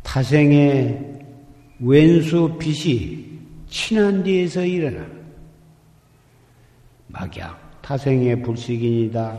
타생의 0.04 1.20
왼수 1.80 2.58
빛이 2.60 3.26
친한 3.70 4.24
데에서 4.24 4.64
일어나. 4.64 5.06
막약 7.08 7.82
타생의 7.82 8.42
불식인이다. 8.42 9.38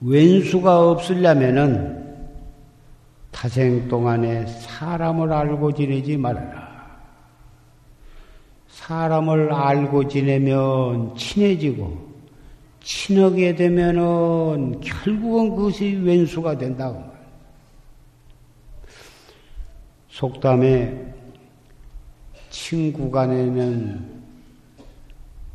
왼수가 0.00 0.90
없으려면은 0.90 2.06
타생 3.30 3.88
동안에 3.88 4.46
사람을 4.46 5.32
알고 5.32 5.72
지내지 5.72 6.16
말아라. 6.16 6.68
사람을 8.68 9.52
알고 9.52 10.08
지내면 10.08 11.14
친해지고 11.16 12.07
친하게 12.88 13.54
되면은 13.54 14.80
결국은 14.80 15.54
그것이 15.54 16.00
왼수가 16.02 16.56
된다고 16.56 17.04
속담에 20.08 21.14
친구 22.48 23.10
간에는 23.10 24.22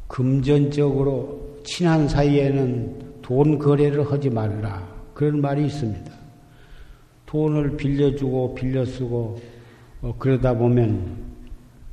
금전적으로 0.08 1.60
친한 1.64 2.08
사이에는 2.08 3.22
돈 3.24 3.58
거래를 3.58 4.12
하지 4.12 4.30
말라. 4.30 4.88
그런 5.16 5.42
말이 5.42 5.66
있습니다. 5.66 6.12
돈을 7.26 7.78
빌려주고 7.78 8.54
빌려 8.54 8.86
쓰고 8.86 9.42
어, 10.04 10.16
그러다 10.20 10.54
보면 10.56 11.23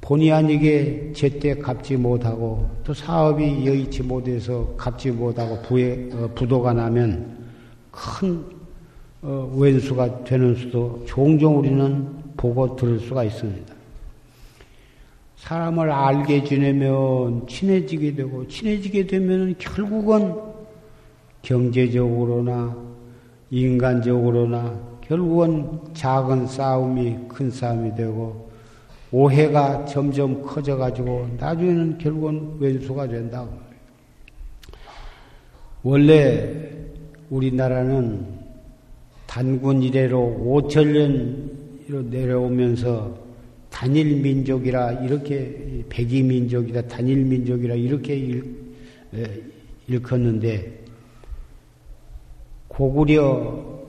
본의 0.01 0.33
아니게 0.33 1.13
제때 1.15 1.55
갚지 1.55 1.97
못하고 1.97 2.69
또 2.85 2.95
사업이 2.95 3.67
여의치 3.67 4.03
못해서 4.03 4.75
갚지 4.77 5.11
못하고 5.11 5.61
부에, 5.63 6.09
어, 6.13 6.31
부도가 6.35 6.73
나면 6.73 7.39
큰 7.91 8.45
어, 9.23 9.53
왼수가 9.57 10.25
되는 10.25 10.55
수도 10.55 11.05
종종 11.07 11.59
우리는 11.59 12.09
보고 12.37 12.75
들을 12.75 12.99
수가 12.99 13.25
있습니다. 13.25 13.75
사람을 15.37 15.91
알게 15.91 16.45
지내면 16.45 17.47
친해지게 17.47 18.15
되고 18.15 18.47
친해지게 18.47 19.07
되면 19.07 19.55
결국은 19.59 20.35
경제적으로나 21.43 22.77
인간적으로나 23.51 24.79
결국은 25.01 25.81
작은 25.93 26.47
싸움이 26.47 27.17
큰 27.29 27.51
싸움이 27.51 27.95
되고 27.95 28.50
오해가 29.13 29.85
점점 29.87 30.43
커져가지고 30.43 31.37
나중에는 31.39 31.99
결국은 31.99 32.57
왼수가 32.61 33.07
말이에요. 33.07 33.71
원래 35.83 36.71
우리나라는 37.31 38.41
단군 39.27 39.83
이래로 39.83 40.43
5천 40.45 40.87
년으로 41.89 42.09
내려오면서 42.09 43.19
단일 43.71 44.21
민족이라 44.21 44.93
이렇게 45.05 45.85
백이 45.89 46.23
민족이다 46.23 46.83
단일 46.83 47.25
민족이라 47.25 47.75
이렇게 47.75 48.17
일, 48.17 48.45
일컫는데 49.87 50.81
고구려 52.69 53.81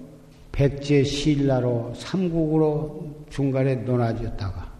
백제 0.51 1.03
신라로 1.03 1.93
삼국으로 1.95 3.25
중간에 3.29 3.75
논아졌다가 3.75 4.70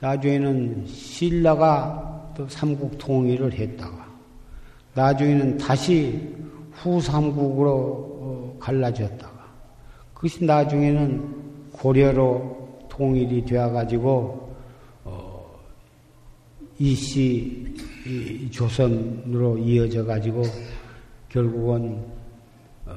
나중에는 0.00 0.86
신라가 0.86 2.32
또 2.36 2.48
삼국 2.48 2.96
통일을 2.98 3.52
했다가 3.52 4.08
나중에는 4.94 5.58
다시 5.58 6.34
후삼국으로 6.72 7.70
어, 7.72 8.56
갈라졌다가 8.58 9.46
그것이 10.14 10.44
나중에는 10.44 11.70
고려로 11.72 12.86
통일이 12.88 13.44
되어가지고 13.44 14.56
어, 15.04 15.58
이씨 16.78 17.74
조선으로 18.50 19.58
이어져 19.58 20.04
가지고 20.04 20.42
결국은 21.28 22.02
어, 22.86 22.94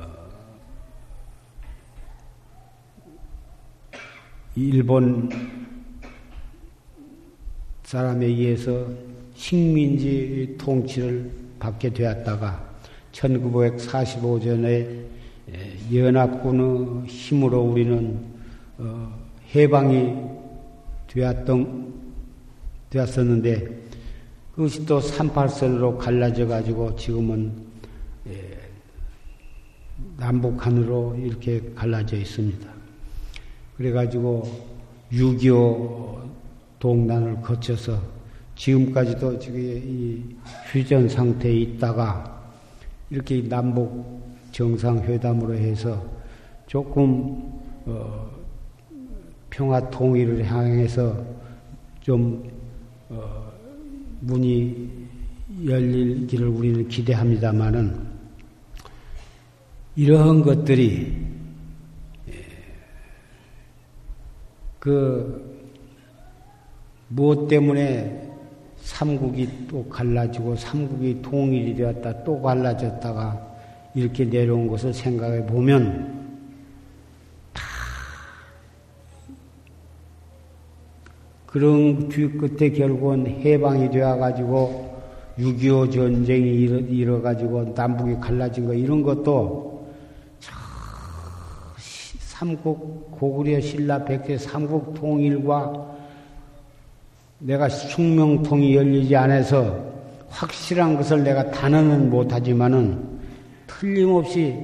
일본 4.55 5.62
사람에 7.93 8.25
의해서 8.25 8.87
식민지 9.35 10.55
통치를 10.57 11.29
받게 11.59 11.91
되었다가 11.91 12.73
1945년에 13.11 15.05
연합군의 15.93 17.05
힘으로 17.05 17.61
우리는 17.61 18.19
어, 18.79 19.13
해방이 19.53 20.11
되었던, 21.07 21.93
되었었는데 22.89 23.83
그것이 24.55 24.83
또 24.87 24.99
38선으로 24.99 25.99
갈라져 25.99 26.47
가지고 26.47 26.95
지금은 26.95 27.53
남북한으로 30.17 31.15
이렇게 31.19 31.61
갈라져 31.75 32.17
있습니다. 32.17 32.67
그래가지고 33.77 34.49
6.25 35.11 36.22
동단을 36.83 37.41
거쳐서 37.41 37.97
지금까지도 38.57 39.39
지금 39.39 39.57
이 39.57 40.21
휴전 40.69 41.07
상태에 41.07 41.53
있다가 41.53 42.43
이렇게 43.09 43.41
남북 43.47 44.21
정상회담으로 44.51 45.53
해서 45.55 46.05
조금 46.67 47.53
어, 47.85 48.29
평화 49.49 49.89
통일을 49.89 50.43
향해서 50.43 51.25
좀 52.01 52.51
어, 53.07 53.49
문이 54.19 54.89
열리기를 55.65 56.47
우리는 56.49 56.85
기대합니다만은 56.89 58.07
이러한 59.95 60.41
것들이 60.41 61.15
예, 62.27 62.45
그 64.79 65.52
무엇 67.15 67.47
때문에 67.47 68.31
삼국이 68.81 69.67
또 69.69 69.87
갈라지고 69.87 70.55
삼국이 70.55 71.21
통일이 71.21 71.75
되었다 71.75 72.23
또 72.23 72.41
갈라졌다가 72.41 73.53
이렇게 73.93 74.25
내려온 74.25 74.67
것을 74.67 74.93
생각해 74.93 75.45
보면 75.45 76.33
다 77.53 77.63
그런 81.45 82.09
뒤끝에 82.09 82.71
결국은 82.71 83.27
해방이 83.27 83.91
되어가지고 83.91 84.91
6.25 85.37 85.91
전쟁이 85.91 86.47
일어, 86.89 87.21
가지고 87.21 87.73
남북이 87.75 88.15
갈라진 88.19 88.65
거 88.65 88.73
이런 88.73 89.03
것도 89.03 89.87
삼국 92.19 93.11
고구려 93.11 93.61
신라 93.61 94.03
백제 94.03 94.37
삼국 94.39 94.95
통일과 94.95 95.93
내가 97.43 97.67
숙명통이 97.67 98.73
열리지 98.73 99.15
않아서 99.17 99.77
확실한 100.29 100.95
것을 100.95 101.23
내가 101.23 101.51
단언은 101.51 102.09
못하지만은 102.09 102.97
틀림없이 103.67 104.57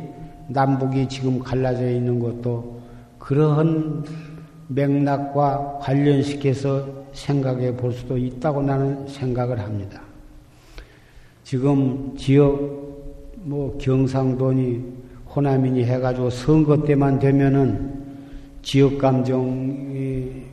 남북이 0.47 1.09
지금 1.09 1.39
갈라져 1.39 1.89
있는 1.89 2.19
것도 2.19 2.79
그러한 3.19 4.05
맥락과 4.69 5.79
관련시켜서 5.81 6.87
생각해 7.11 7.75
볼 7.75 7.91
수도 7.91 8.17
있다고 8.17 8.61
나는 8.61 9.05
생각을 9.07 9.59
합니다. 9.59 10.01
지금 11.43 12.15
지역 12.17 12.59
뭐 13.41 13.77
경상도니 13.77 14.99
호남이니 15.35 15.83
해가지고 15.83 16.29
선거 16.29 16.81
때만 16.83 17.19
되면은 17.19 18.05
지역 18.61 18.97
감정이 18.97 20.43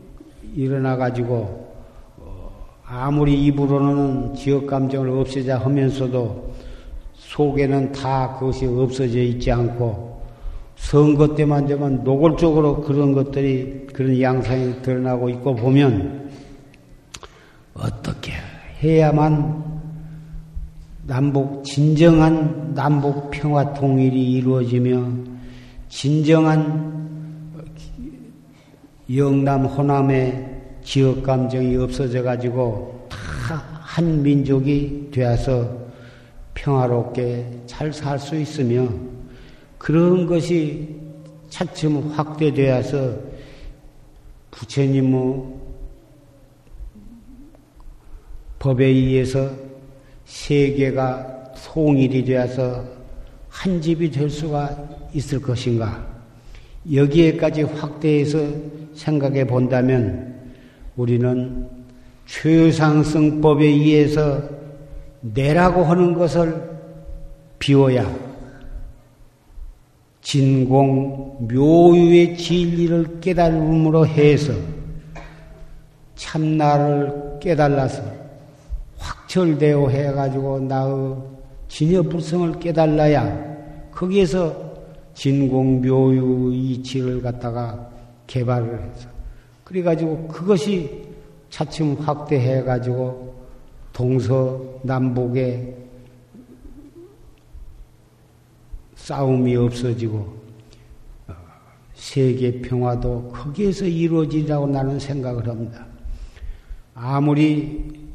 일어나가지고 0.54 1.34
어, 1.34 1.65
아무리 2.88 3.44
입으로는 3.46 4.34
지역 4.34 4.66
감정을 4.68 5.10
없애자 5.10 5.58
하면서도 5.58 6.54
속에는 7.14 7.90
다 7.90 8.36
그것이 8.38 8.66
없어져 8.66 9.18
있지 9.20 9.50
않고 9.50 10.22
선거 10.76 11.34
때만 11.34 11.66
되면 11.66 12.04
노골적으로 12.04 12.82
그런 12.82 13.12
것들이 13.12 13.88
그런 13.92 14.20
양상이 14.20 14.82
드러나고 14.82 15.28
있고 15.30 15.56
보면 15.56 16.30
어떻게 17.74 18.32
해야만 18.80 19.64
남북 21.06 21.64
진정한 21.64 22.72
남북 22.74 23.30
평화 23.30 23.72
통일이 23.74 24.32
이루어지며 24.32 25.02
진정한 25.88 26.94
영남 29.12 29.64
호남의 29.64 30.55
지역 30.86 31.22
감정이 31.22 31.76
없어져 31.76 32.22
가지고 32.22 33.06
다 33.10 33.76
한 33.96 34.22
민족이 34.22 35.08
되어서 35.10 35.74
평화롭게 36.52 37.62
잘 37.66 37.90
살 37.90 38.18
수 38.18 38.36
있으며 38.36 38.86
그런 39.78 40.26
것이 40.26 40.94
차츰 41.48 42.10
확대되어서 42.10 43.14
부처님의 44.50 45.44
법에 48.58 48.84
의해서 48.84 49.50
세계가 50.26 51.54
통일이 51.64 52.22
되어서 52.22 52.84
한 53.48 53.80
집이 53.80 54.10
될 54.10 54.28
수가 54.28 54.76
있을 55.14 55.40
것인가? 55.40 56.06
여기에까지 56.92 57.62
확대해서 57.62 58.46
생각해 58.94 59.46
본다면 59.46 60.35
우리는 60.96 61.68
최상승법에 62.26 63.64
의해서 63.64 64.42
내라고 65.20 65.84
하는 65.84 66.14
것을 66.14 66.76
비워야 67.58 68.10
진공 70.22 71.48
묘유의 71.48 72.36
진리를 72.36 73.20
깨달음으로 73.20 74.06
해서 74.06 74.52
참나를 76.16 77.38
깨달아서 77.40 78.02
확철되어 78.98 79.88
해가지고 79.88 80.60
나의 80.60 81.14
진여불성을 81.68 82.58
깨달아야 82.58 83.56
거기에서 83.92 84.74
진공 85.14 85.82
묘유 85.82 86.52
이치를 86.54 87.22
갖다가 87.22 87.88
개발을 88.26 88.82
해서 88.82 89.15
그래가지고 89.66 90.28
그것이 90.28 91.04
차츰 91.50 91.94
확대해가지고 91.94 93.34
동서남북의 93.92 95.76
싸움이 98.94 99.56
없어지고 99.56 100.18
어, 101.26 101.34
세계 101.94 102.60
평화도 102.60 103.32
거기에서 103.32 103.86
이루어지리라고 103.86 104.68
나는 104.68 105.00
생각을 105.00 105.48
합니다. 105.48 105.84
아무리 106.94 108.06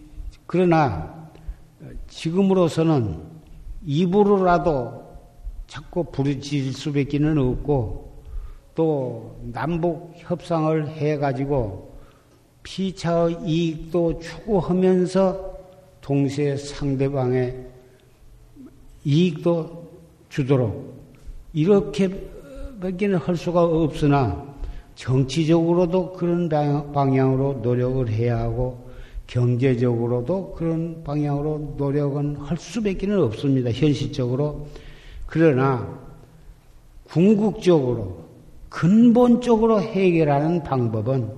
그러나 0.47 1.29
지금으로서는 2.07 3.19
입으로라도 3.83 5.01
자꾸 5.67 6.05
부르질 6.11 6.71
수밖에는 6.71 7.37
없고 7.37 8.10
또 8.75 9.35
남북 9.51 10.13
협상을 10.15 10.87
해가지고 10.89 11.91
피차의 12.63 13.37
이익도 13.45 14.19
추구하면서 14.19 15.51
동시에 16.01 16.57
상대방의 16.57 17.67
이익도 19.03 19.89
주도록 20.29 20.93
이렇게밖에는 21.53 23.17
할 23.17 23.35
수가 23.35 23.63
없으나 23.63 24.51
정치적으로도 24.95 26.13
그런 26.13 26.47
방향으로 26.93 27.59
노력을 27.61 28.07
해야 28.09 28.39
하고 28.39 28.89
경제적으로도 29.27 30.53
그런 30.53 31.03
방향으로 31.03 31.75
노력은 31.77 32.35
할 32.35 32.57
수밖에는 32.57 33.23
없습니다. 33.23 33.71
현실적으로. 33.71 34.67
그러나 35.25 35.97
궁극적으로 37.05 38.30
근본적으로 38.71 39.81
해결하는 39.81 40.63
방법은 40.63 41.29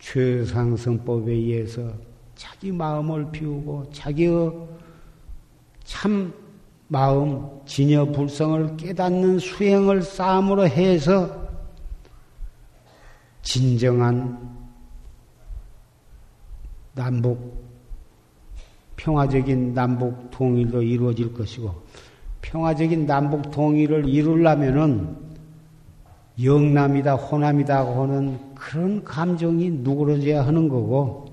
최상승법에 0.00 1.32
의해서 1.32 1.92
자기 2.34 2.72
마음을 2.72 3.30
비우고 3.30 3.88
자기의 3.92 4.52
참 5.84 6.34
마음 6.88 7.48
진여 7.64 8.06
불성을 8.06 8.76
깨닫는 8.76 9.38
수행을 9.38 10.02
쌓음으로 10.02 10.66
해서 10.66 11.48
진정한 13.42 14.58
남북 16.92 17.64
평화적인 18.96 19.74
남북 19.74 20.28
통일도 20.32 20.82
이루어질 20.82 21.32
것이고 21.32 21.72
평화적인 22.42 23.06
남북 23.06 23.52
통일을 23.52 24.08
이루려면은 24.08 25.27
영남이다 26.42 27.14
호남이다 27.14 27.84
하는 27.84 28.38
그런 28.54 29.02
감정이 29.02 29.70
누그러져야 29.70 30.46
하는 30.46 30.68
거고 30.68 31.26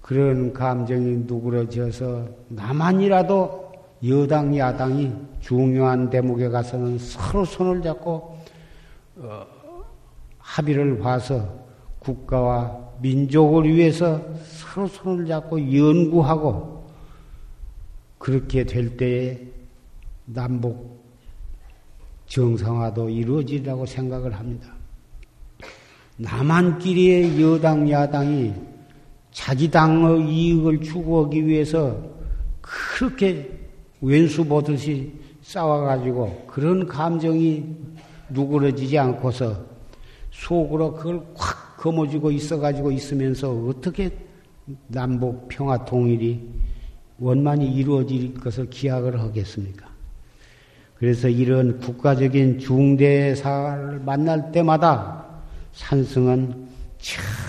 그런 0.00 0.52
감정이 0.52 1.24
누그러져서 1.26 2.28
나만이라도 2.48 3.72
여당, 4.06 4.56
야당이 4.56 5.12
중요한 5.40 6.10
대목에 6.10 6.48
가서는 6.48 6.98
서로 6.98 7.44
손을 7.44 7.82
잡고 7.82 8.38
어, 9.16 9.46
합의를 10.38 10.98
봐서 10.98 11.64
국가와 12.00 12.84
민족을 13.00 13.72
위해서 13.72 14.20
서로 14.44 14.86
손을 14.86 15.26
잡고 15.26 15.74
연구하고 15.74 16.84
그렇게 18.18 18.64
될 18.64 18.96
때에 18.96 19.38
남북 20.26 21.03
정상화도 22.26 23.08
이루어지리라고 23.08 23.86
생각을 23.86 24.32
합니다. 24.34 24.72
남한끼리의 26.16 27.40
여당, 27.42 27.90
야당이 27.90 28.52
자기 29.32 29.70
당의 29.70 30.28
이익을 30.28 30.80
추구하기 30.80 31.46
위해서 31.46 31.96
그렇게 32.60 33.58
왼수 34.00 34.44
보듯이 34.44 35.12
싸워가지고 35.42 36.46
그런 36.46 36.86
감정이 36.86 37.64
누그러지지 38.30 38.98
않고서 38.98 39.64
속으로 40.30 40.94
그걸 40.94 41.26
확 41.34 41.76
거머쥐고 41.78 42.30
있어가지고 42.30 42.92
있으면서 42.92 43.50
어떻게 43.50 44.10
남북 44.86 45.48
평화 45.48 45.84
통일이 45.84 46.40
원만히 47.18 47.70
이루어질 47.74 48.34
것을 48.34 48.70
기약을 48.70 49.20
하겠습니까? 49.20 49.93
그래서 50.96 51.28
이런 51.28 51.78
국가적인 51.80 52.58
중대사를 52.58 54.00
만날 54.00 54.52
때마다 54.52 55.24
산승은 55.72 56.68
정말 56.98 57.44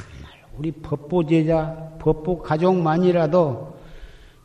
우리 0.57 0.71
법보제자, 0.71 1.97
법보 1.99 2.41
가족만이라도 2.41 3.75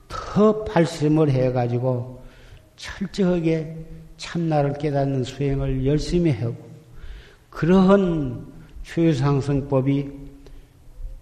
더 0.08 0.64
발심을 0.64 1.30
해가지고 1.30 2.22
철저하게 2.76 3.76
참나를 4.16 4.74
깨닫는 4.74 5.24
수행을 5.24 5.86
열심히 5.86 6.30
하고 6.30 6.56
그러한 7.48 8.46
최상승법이 8.82 10.10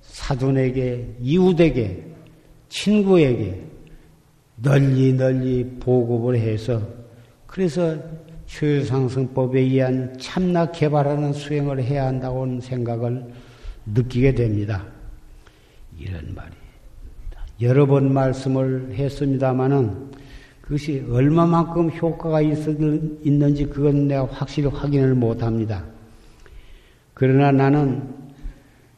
사돈에게, 0.01 1.16
이웃에게, 1.20 2.05
친구에게 2.68 3.62
널리 4.57 5.12
널리 5.12 5.64
보급을 5.79 6.39
해서 6.39 6.83
그래서 7.59 7.99
최상승법에 8.47 9.59
의한 9.59 10.17
참나 10.17 10.71
개발하는 10.71 11.33
수행을 11.33 11.83
해야 11.83 12.07
한다고 12.07 12.61
생각을 12.61 13.33
느끼게 13.85 14.37
됩니다. 14.37 14.85
이런 15.99 16.37
말이 16.37 16.53
여러 17.61 17.85
번 17.85 18.15
말씀을 18.15 18.95
했습니다마는 18.95 20.13
그것이 20.61 21.05
얼마만큼 21.11 21.91
효과가 21.91 22.43
있는지 22.43 23.67
그건 23.67 24.07
내가 24.07 24.27
확실히 24.27 24.69
확인을 24.69 25.17
못 25.17 25.43
합니다. 25.43 25.85
그러나 27.13 27.51
나는 27.51 28.09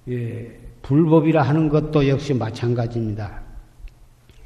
예, 0.07 0.55
불법이라 0.83 1.41
하는 1.41 1.71
것도 1.71 2.07
역시 2.07 2.35
마찬가지입니다. 2.35 3.41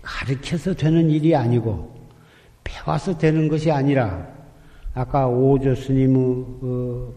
가르쳐서 0.03 0.73
되는 0.75 1.11
일이 1.11 1.35
아니고 1.35 1.94
배워서 2.65 3.17
되는 3.17 3.49
것이 3.49 3.71
아니라 3.71 4.27
아까 4.95 5.27
오조 5.27 5.75
스님의 5.75 6.45
어, 6.63 7.13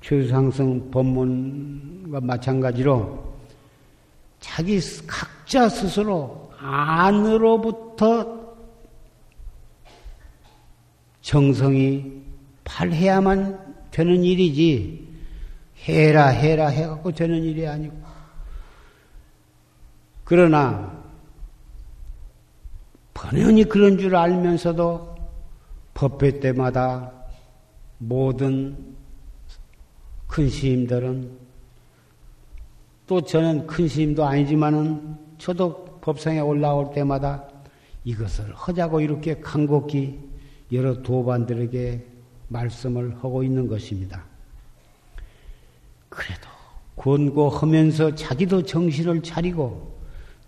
최상승 0.00 0.90
법문과 0.90 2.20
마찬가지로 2.20 3.34
자기 4.40 4.78
각자 5.06 5.68
스스로 5.68 6.52
안으로부터 6.58 8.44
정성이 11.22 12.22
발해야만 12.64 13.88
되는 13.90 14.22
일이지 14.22 15.08
해라 15.84 16.26
해라 16.28 16.68
해갖고 16.68 17.12
되는 17.12 17.42
일이 17.42 17.66
아니고. 17.66 17.96
그러나 20.24 20.93
번연히 23.14 23.64
그런 23.64 23.96
줄 23.96 24.16
알면서도 24.16 25.14
법회 25.94 26.40
때마다 26.40 27.12
모든 27.98 28.76
큰 30.26 30.50
스님들은 30.50 31.30
또 33.06 33.20
저는 33.20 33.66
큰 33.66 33.86
스님도 33.88 34.24
아니지만은 34.24 35.16
저도 35.38 35.84
법상에 36.00 36.40
올라올 36.40 36.92
때마다 36.92 37.44
이것을 38.04 38.52
하자고 38.54 39.00
이렇게 39.00 39.40
간곡히 39.40 40.18
여러 40.72 41.02
도반들에게 41.02 42.04
말씀을 42.48 43.16
하고 43.16 43.42
있는 43.42 43.68
것입니다. 43.68 44.24
그래도 46.08 46.48
권고하면서 46.96 48.14
자기도 48.14 48.62
정신을 48.62 49.22
차리고 49.22 49.94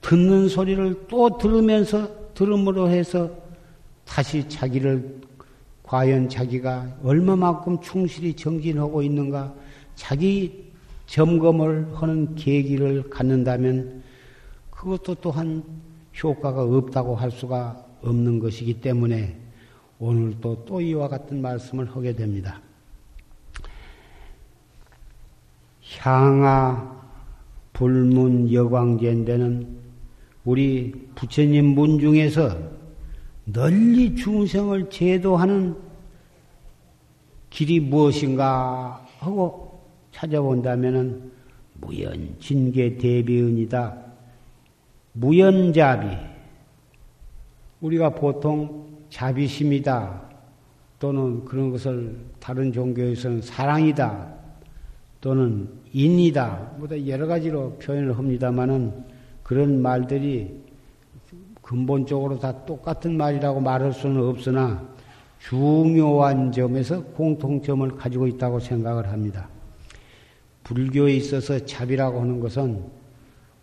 듣는 0.01 0.49
소리를 0.49 1.07
또 1.09 1.39
들으면서 1.39 2.26
들음으로 2.37 2.89
해서 2.91 3.31
다시 4.05 4.47
자기를 4.49 5.23
과연 5.83 6.29
자기가 6.29 6.99
얼마만큼 7.03 7.81
충실히 7.81 8.35
정진하고 8.35 9.03
있는가 9.03 9.55
자기 9.95 10.67
점검을 11.07 11.95
하는 11.95 12.35
계기를 12.35 13.09
갖는다면 13.09 14.03
그것도 14.71 15.17
또한 15.17 15.63
효과가 16.23 16.63
없다고 16.63 17.17
할 17.17 17.31
수가 17.31 17.85
없는 18.03 18.39
것이기 18.39 18.81
때문에 18.81 19.37
오늘도 19.99 20.65
또 20.67 20.81
이와 20.81 21.09
같은 21.09 21.41
말씀을 21.41 21.89
하게 21.89 22.15
됩니다. 22.15 22.61
향하 25.99 26.95
불문 27.73 28.53
여광제인데는 28.53 29.86
우리 30.47 30.93
부처님 31.17 31.75
문 31.75 31.99
중에서 31.99 32.57
널리 33.47 34.15
중생을 34.15 34.89
제도하는 34.89 35.75
길이 37.51 37.81
무엇인가 37.81 39.05
하고 39.19 39.83
찾아본다면 40.13 41.33
무연 41.81 42.37
진계 42.39 42.97
대비은이다. 42.97 43.97
무연자비. 45.15 46.17
우리가 47.81 48.11
보통 48.11 48.87
자비심이다. 49.11 50.31
또는 51.01 51.45
그런 51.45 51.71
것을 51.71 52.19
다른 52.39 52.73
종교에서는 52.73 53.43
사랑이다. 53.43 54.33
또는 55.21 55.69
인이다. 55.93 56.75
뭐다 56.79 57.05
여러 57.09 57.27
가지로 57.27 57.73
표현을 57.79 58.17
합니다만은 58.17 59.16
그런 59.47 59.81
말들이 59.81 60.61
근본적으로 61.63 62.37
다 62.37 62.65
똑같은 62.65 63.17
말이라고 63.17 63.61
말할 63.61 63.93
수는 63.93 64.21
없으나 64.21 64.85
중요한 65.39 66.51
점에서 66.51 67.01
공통점을 67.01 67.89
가지고 67.95 68.27
있다고 68.27 68.59
생각을 68.59 69.09
합니다. 69.09 69.49
불교에 70.65 71.13
있어서 71.15 71.65
자비라고 71.65 72.23
하는 72.23 72.41
것은 72.41 72.87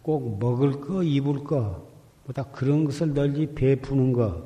꼭 0.02 0.40
먹을 0.40 0.80
거, 0.80 1.04
입을 1.04 1.44
거, 1.44 1.86
보다 2.26 2.44
그런 2.44 2.86
것을 2.86 3.14
널리 3.14 3.48
베푸는 3.48 4.14
것, 4.14 4.42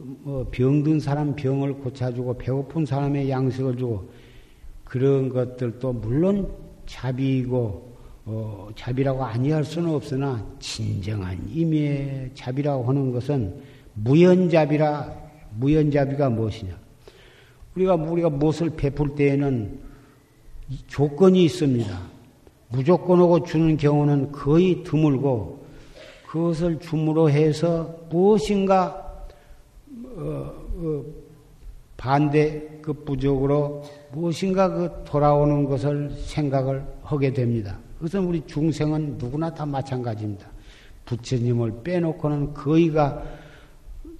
뭐 0.00 0.48
병든 0.50 0.98
사람 0.98 1.36
병을 1.36 1.74
고쳐주고 1.74 2.38
배고픈 2.38 2.84
사람의 2.86 3.30
양식을 3.30 3.76
주고 3.76 4.10
그런 4.82 5.28
것들도 5.28 5.92
물론 5.92 6.52
자비이고 6.86 7.85
어, 8.28 8.68
자비라고 8.74 9.24
아니할 9.24 9.62
수는 9.62 9.94
없으나 9.94 10.44
진정한 10.58 11.38
임의 11.48 12.32
자비라고 12.34 12.82
하는 12.82 13.12
것은 13.12 13.62
무연자비라 13.94 15.26
무연자비가 15.58 16.28
무엇이냐? 16.30 16.76
우리가 17.76 17.94
우리가 17.94 18.30
무엇을 18.30 18.70
베풀 18.70 19.14
때에는 19.14 19.78
조건이 20.88 21.44
있습니다. 21.44 22.00
무조건 22.70 23.20
하고 23.20 23.44
주는 23.44 23.76
경우는 23.76 24.32
거의 24.32 24.82
드물고 24.82 25.64
그것을 26.26 26.80
줌으로 26.80 27.30
해서 27.30 27.96
무엇인가 28.10 29.24
어, 30.16 30.52
어, 30.78 31.04
반대 31.96 32.80
그 32.82 32.92
부족으로 32.92 33.84
무엇인가 34.10 34.68
그 34.68 35.04
돌아오는 35.04 35.64
것을 35.64 36.10
생각을 36.10 36.84
하게 37.02 37.32
됩니다. 37.32 37.78
그것은 37.98 38.24
우리 38.24 38.46
중생은 38.46 39.18
누구나 39.18 39.52
다 39.52 39.64
마찬가지입니다. 39.64 40.46
부처님을 41.06 41.82
빼놓고는 41.82 42.54
거의가 42.54 43.22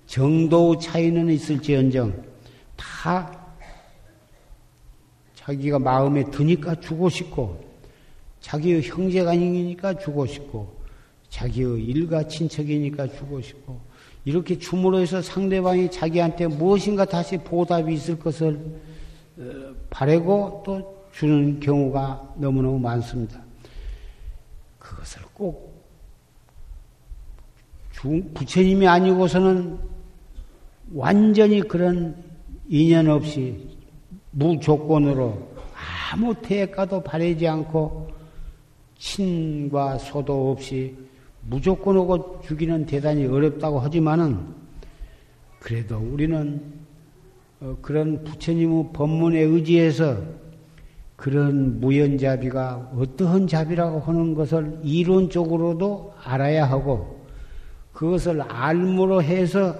정도 0.06 0.78
차이는 0.78 1.28
있을지언정 1.30 2.24
다 2.76 3.46
자기가 5.34 5.78
마음에 5.78 6.24
드니까 6.30 6.74
주고 6.80 7.08
싶고 7.08 7.64
자기의 8.40 8.82
형제간이니까 8.82 9.98
주고 9.98 10.26
싶고 10.26 10.76
자기의 11.28 11.84
일가 11.84 12.26
친척이니까 12.26 13.08
주고 13.08 13.40
싶고 13.40 13.80
이렇게 14.24 14.58
줌으로 14.58 14.98
해서 14.98 15.20
상대방이 15.22 15.90
자기한테 15.90 16.46
무엇인가 16.46 17.04
다시 17.04 17.36
보답이 17.36 17.94
있을 17.94 18.18
것을 18.18 18.58
어, 19.38 19.74
바래고 19.90 20.62
또 20.64 21.06
주는 21.12 21.60
경우가 21.60 22.34
너무너무 22.36 22.78
많습니다. 22.78 23.45
그것을 24.87 25.22
꼭 25.34 25.84
부처님이 28.34 28.87
아니고서는 28.87 29.78
완전히 30.95 31.61
그런 31.61 32.22
인연 32.68 33.09
없이 33.09 33.68
무조건으로 34.30 35.57
아무 36.12 36.34
대가도 36.41 37.03
바라지 37.03 37.49
않고 37.49 38.11
친과 38.97 39.99
소도 39.99 40.53
없이 40.53 40.97
무조건 41.43 41.97
오고 41.97 42.43
주기는 42.43 42.87
대단히 42.87 43.26
어렵다고 43.26 43.80
하지만은 43.80 44.55
그래도 45.59 45.99
우리는 45.99 46.62
어, 47.61 47.76
그런 47.82 48.22
부처님의 48.22 48.91
법문에 48.93 49.41
의지해서 49.41 50.22
그런 51.16 51.80
무연자비가 51.80 52.92
어떠한 52.94 53.46
자비라고 53.46 54.00
하는 54.00 54.34
것을 54.34 54.78
이론적으로도 54.82 56.14
알아야 56.22 56.66
하고 56.66 57.24
그것을 57.92 58.42
알므로 58.42 59.22
해서 59.22 59.74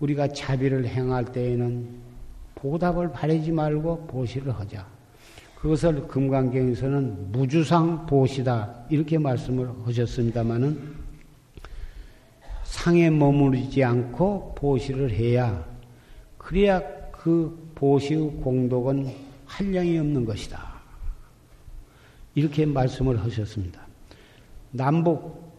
우리가 0.00 0.28
자비를 0.28 0.86
행할 0.86 1.24
때에는 1.24 1.86
보답을 2.56 3.12
바라지 3.12 3.52
말고 3.52 4.06
보시를 4.08 4.52
하자. 4.52 4.84
그것을 5.60 6.08
금강경에서는 6.08 7.32
무주상 7.32 8.06
보시다 8.06 8.74
이렇게 8.90 9.16
말씀을 9.16 9.70
하셨습니다마는 9.84 10.94
상에 12.64 13.08
머무르지 13.08 13.82
않고 13.82 14.56
보시를 14.56 15.10
해야 15.10 15.64
그래야 16.36 16.82
그 17.12 17.70
보시의 17.76 18.40
공덕은 18.42 19.23
한량이 19.54 19.96
없는 19.98 20.24
것이다. 20.24 20.60
이렇게 22.34 22.66
말씀을 22.66 23.22
하셨습니다. 23.22 23.86
남북 24.72 25.52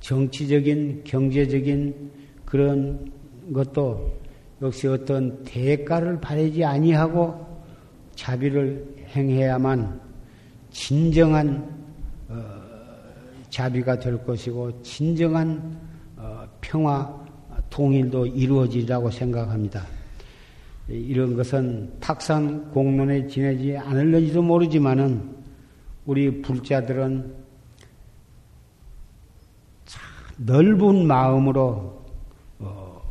정치적인 0.00 1.02
경제적인 1.04 2.10
그런 2.46 3.12
것도 3.52 4.18
역시 4.62 4.88
어떤 4.88 5.44
대가를 5.44 6.20
바라지 6.22 6.64
아니하고 6.64 7.46
자비를 8.14 8.96
행해야만 9.08 10.00
진정한 10.70 11.68
어, 12.28 12.34
자비가 13.50 13.98
될 13.98 14.24
것이고 14.24 14.82
진정한 14.82 15.78
어, 16.16 16.48
평화 16.62 17.14
통일도 17.68 18.26
이루어지리라고 18.26 19.10
생각합니다. 19.10 19.97
이런 20.88 21.36
것은 21.36 22.00
탁상 22.00 22.70
공론에 22.70 23.26
지내지 23.26 23.76
않을는지도 23.76 24.40
모르지만은 24.40 25.36
우리 26.06 26.40
불자들은 26.40 27.34
넓은 30.38 31.06
마음으로 31.06 32.04
어, 32.60 33.02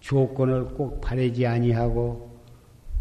조건을 0.00 0.66
꼭 0.66 1.00
바라지 1.00 1.44
아니하고 1.46 2.30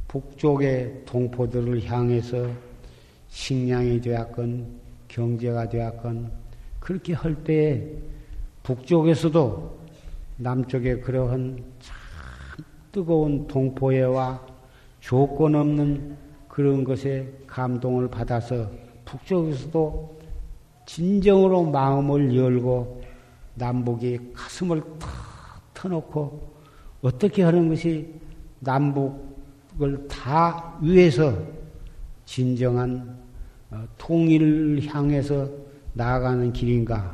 북쪽의 0.07 1.03
동포들을 1.05 1.85
향해서 1.85 2.49
식량이 3.27 4.01
되었건 4.01 4.65
경제가 5.09 5.69
되었건 5.69 6.31
그렇게 6.79 7.13
할 7.13 7.35
때에 7.43 7.85
북쪽에서도 8.63 9.79
남쪽에 10.37 10.99
그러한 11.01 11.63
참 11.79 11.94
뜨거운 12.95 13.45
동포애와 13.45 14.39
조건 15.01 15.53
없는 15.55 16.15
그런 16.47 16.85
것에 16.85 17.29
감동을 17.45 18.07
받아서 18.07 18.71
북쪽에서도 19.03 20.17
진정으로 20.85 21.63
마음을 21.63 22.33
열고 22.33 23.01
남북이 23.55 24.31
가슴을 24.33 24.81
탁 24.97 25.09
터놓고 25.73 26.55
어떻게 27.01 27.43
하는 27.43 27.67
것이 27.67 28.13
남북을 28.61 30.07
다 30.07 30.77
위해서 30.81 31.37
진정한 32.23 33.13
어, 33.71 33.85
통일을 33.97 34.85
향해서 34.85 35.49
나아가는 35.91 36.53
길인가? 36.53 37.13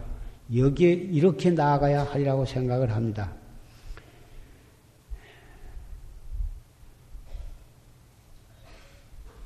여기에 0.55 0.91
이렇게 0.91 1.49
나아가야 1.49 2.03
하리라고 2.03 2.45
생각을 2.45 2.91
합니다. 2.91 3.41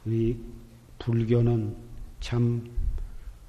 우리 0.06 0.38
불교는 0.99 1.76
참 2.20 2.64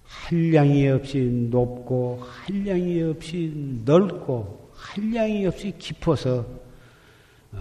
한량이 0.05 0.89
없이 0.89 1.19
높고 1.51 2.21
한량이 2.23 3.03
없이 3.03 3.53
넓고 3.85 4.71
한량이 4.73 5.47
없이 5.47 5.75
깊어서 5.79 6.47
어, 7.53 7.59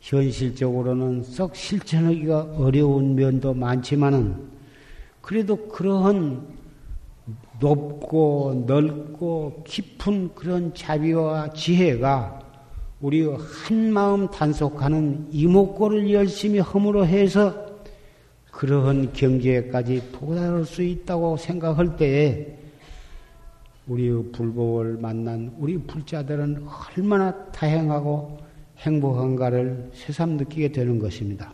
현실적으로는 0.00 1.22
썩 1.24 1.54
실천하기가 1.54 2.56
어려운 2.56 3.14
면도 3.14 3.52
많지만은 3.52 4.48
그래도 5.20 5.68
그러한 5.68 6.46
높고 7.60 8.64
넓고 8.66 9.64
깊은 9.66 10.34
그런 10.34 10.72
자비와 10.74 11.52
지혜가 11.52 12.37
우리 13.00 13.24
한 13.26 13.92
마음 13.92 14.28
단속하는 14.28 15.28
이목고를 15.30 16.12
열심히 16.12 16.58
허물어 16.58 17.04
해서 17.04 17.68
그러한 18.50 19.12
경지에까지 19.12 20.10
도달할 20.10 20.64
수 20.64 20.82
있다고 20.82 21.36
생각할 21.36 21.96
때에 21.96 22.58
우리의 23.86 24.32
불법을 24.32 24.98
만난 24.98 25.54
우리 25.58 25.78
불자들은 25.78 26.66
얼마나 26.96 27.32
다행하고 27.52 28.38
행복한가를 28.78 29.90
새삼 29.94 30.30
느끼게 30.36 30.72
되는 30.72 30.98
것입니다. 30.98 31.52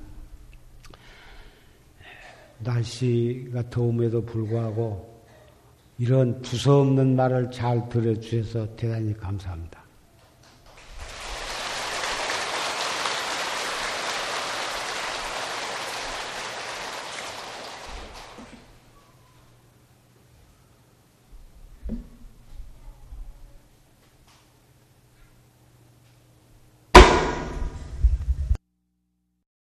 날씨가 2.60 3.68
더움에도 3.68 4.24
불구하고 4.24 5.14
이런 5.98 6.40
두서없는 6.40 7.14
말을 7.14 7.50
잘 7.50 7.86
들어주셔서 7.90 8.76
대단히 8.76 9.14
감사합니다. 9.14 9.83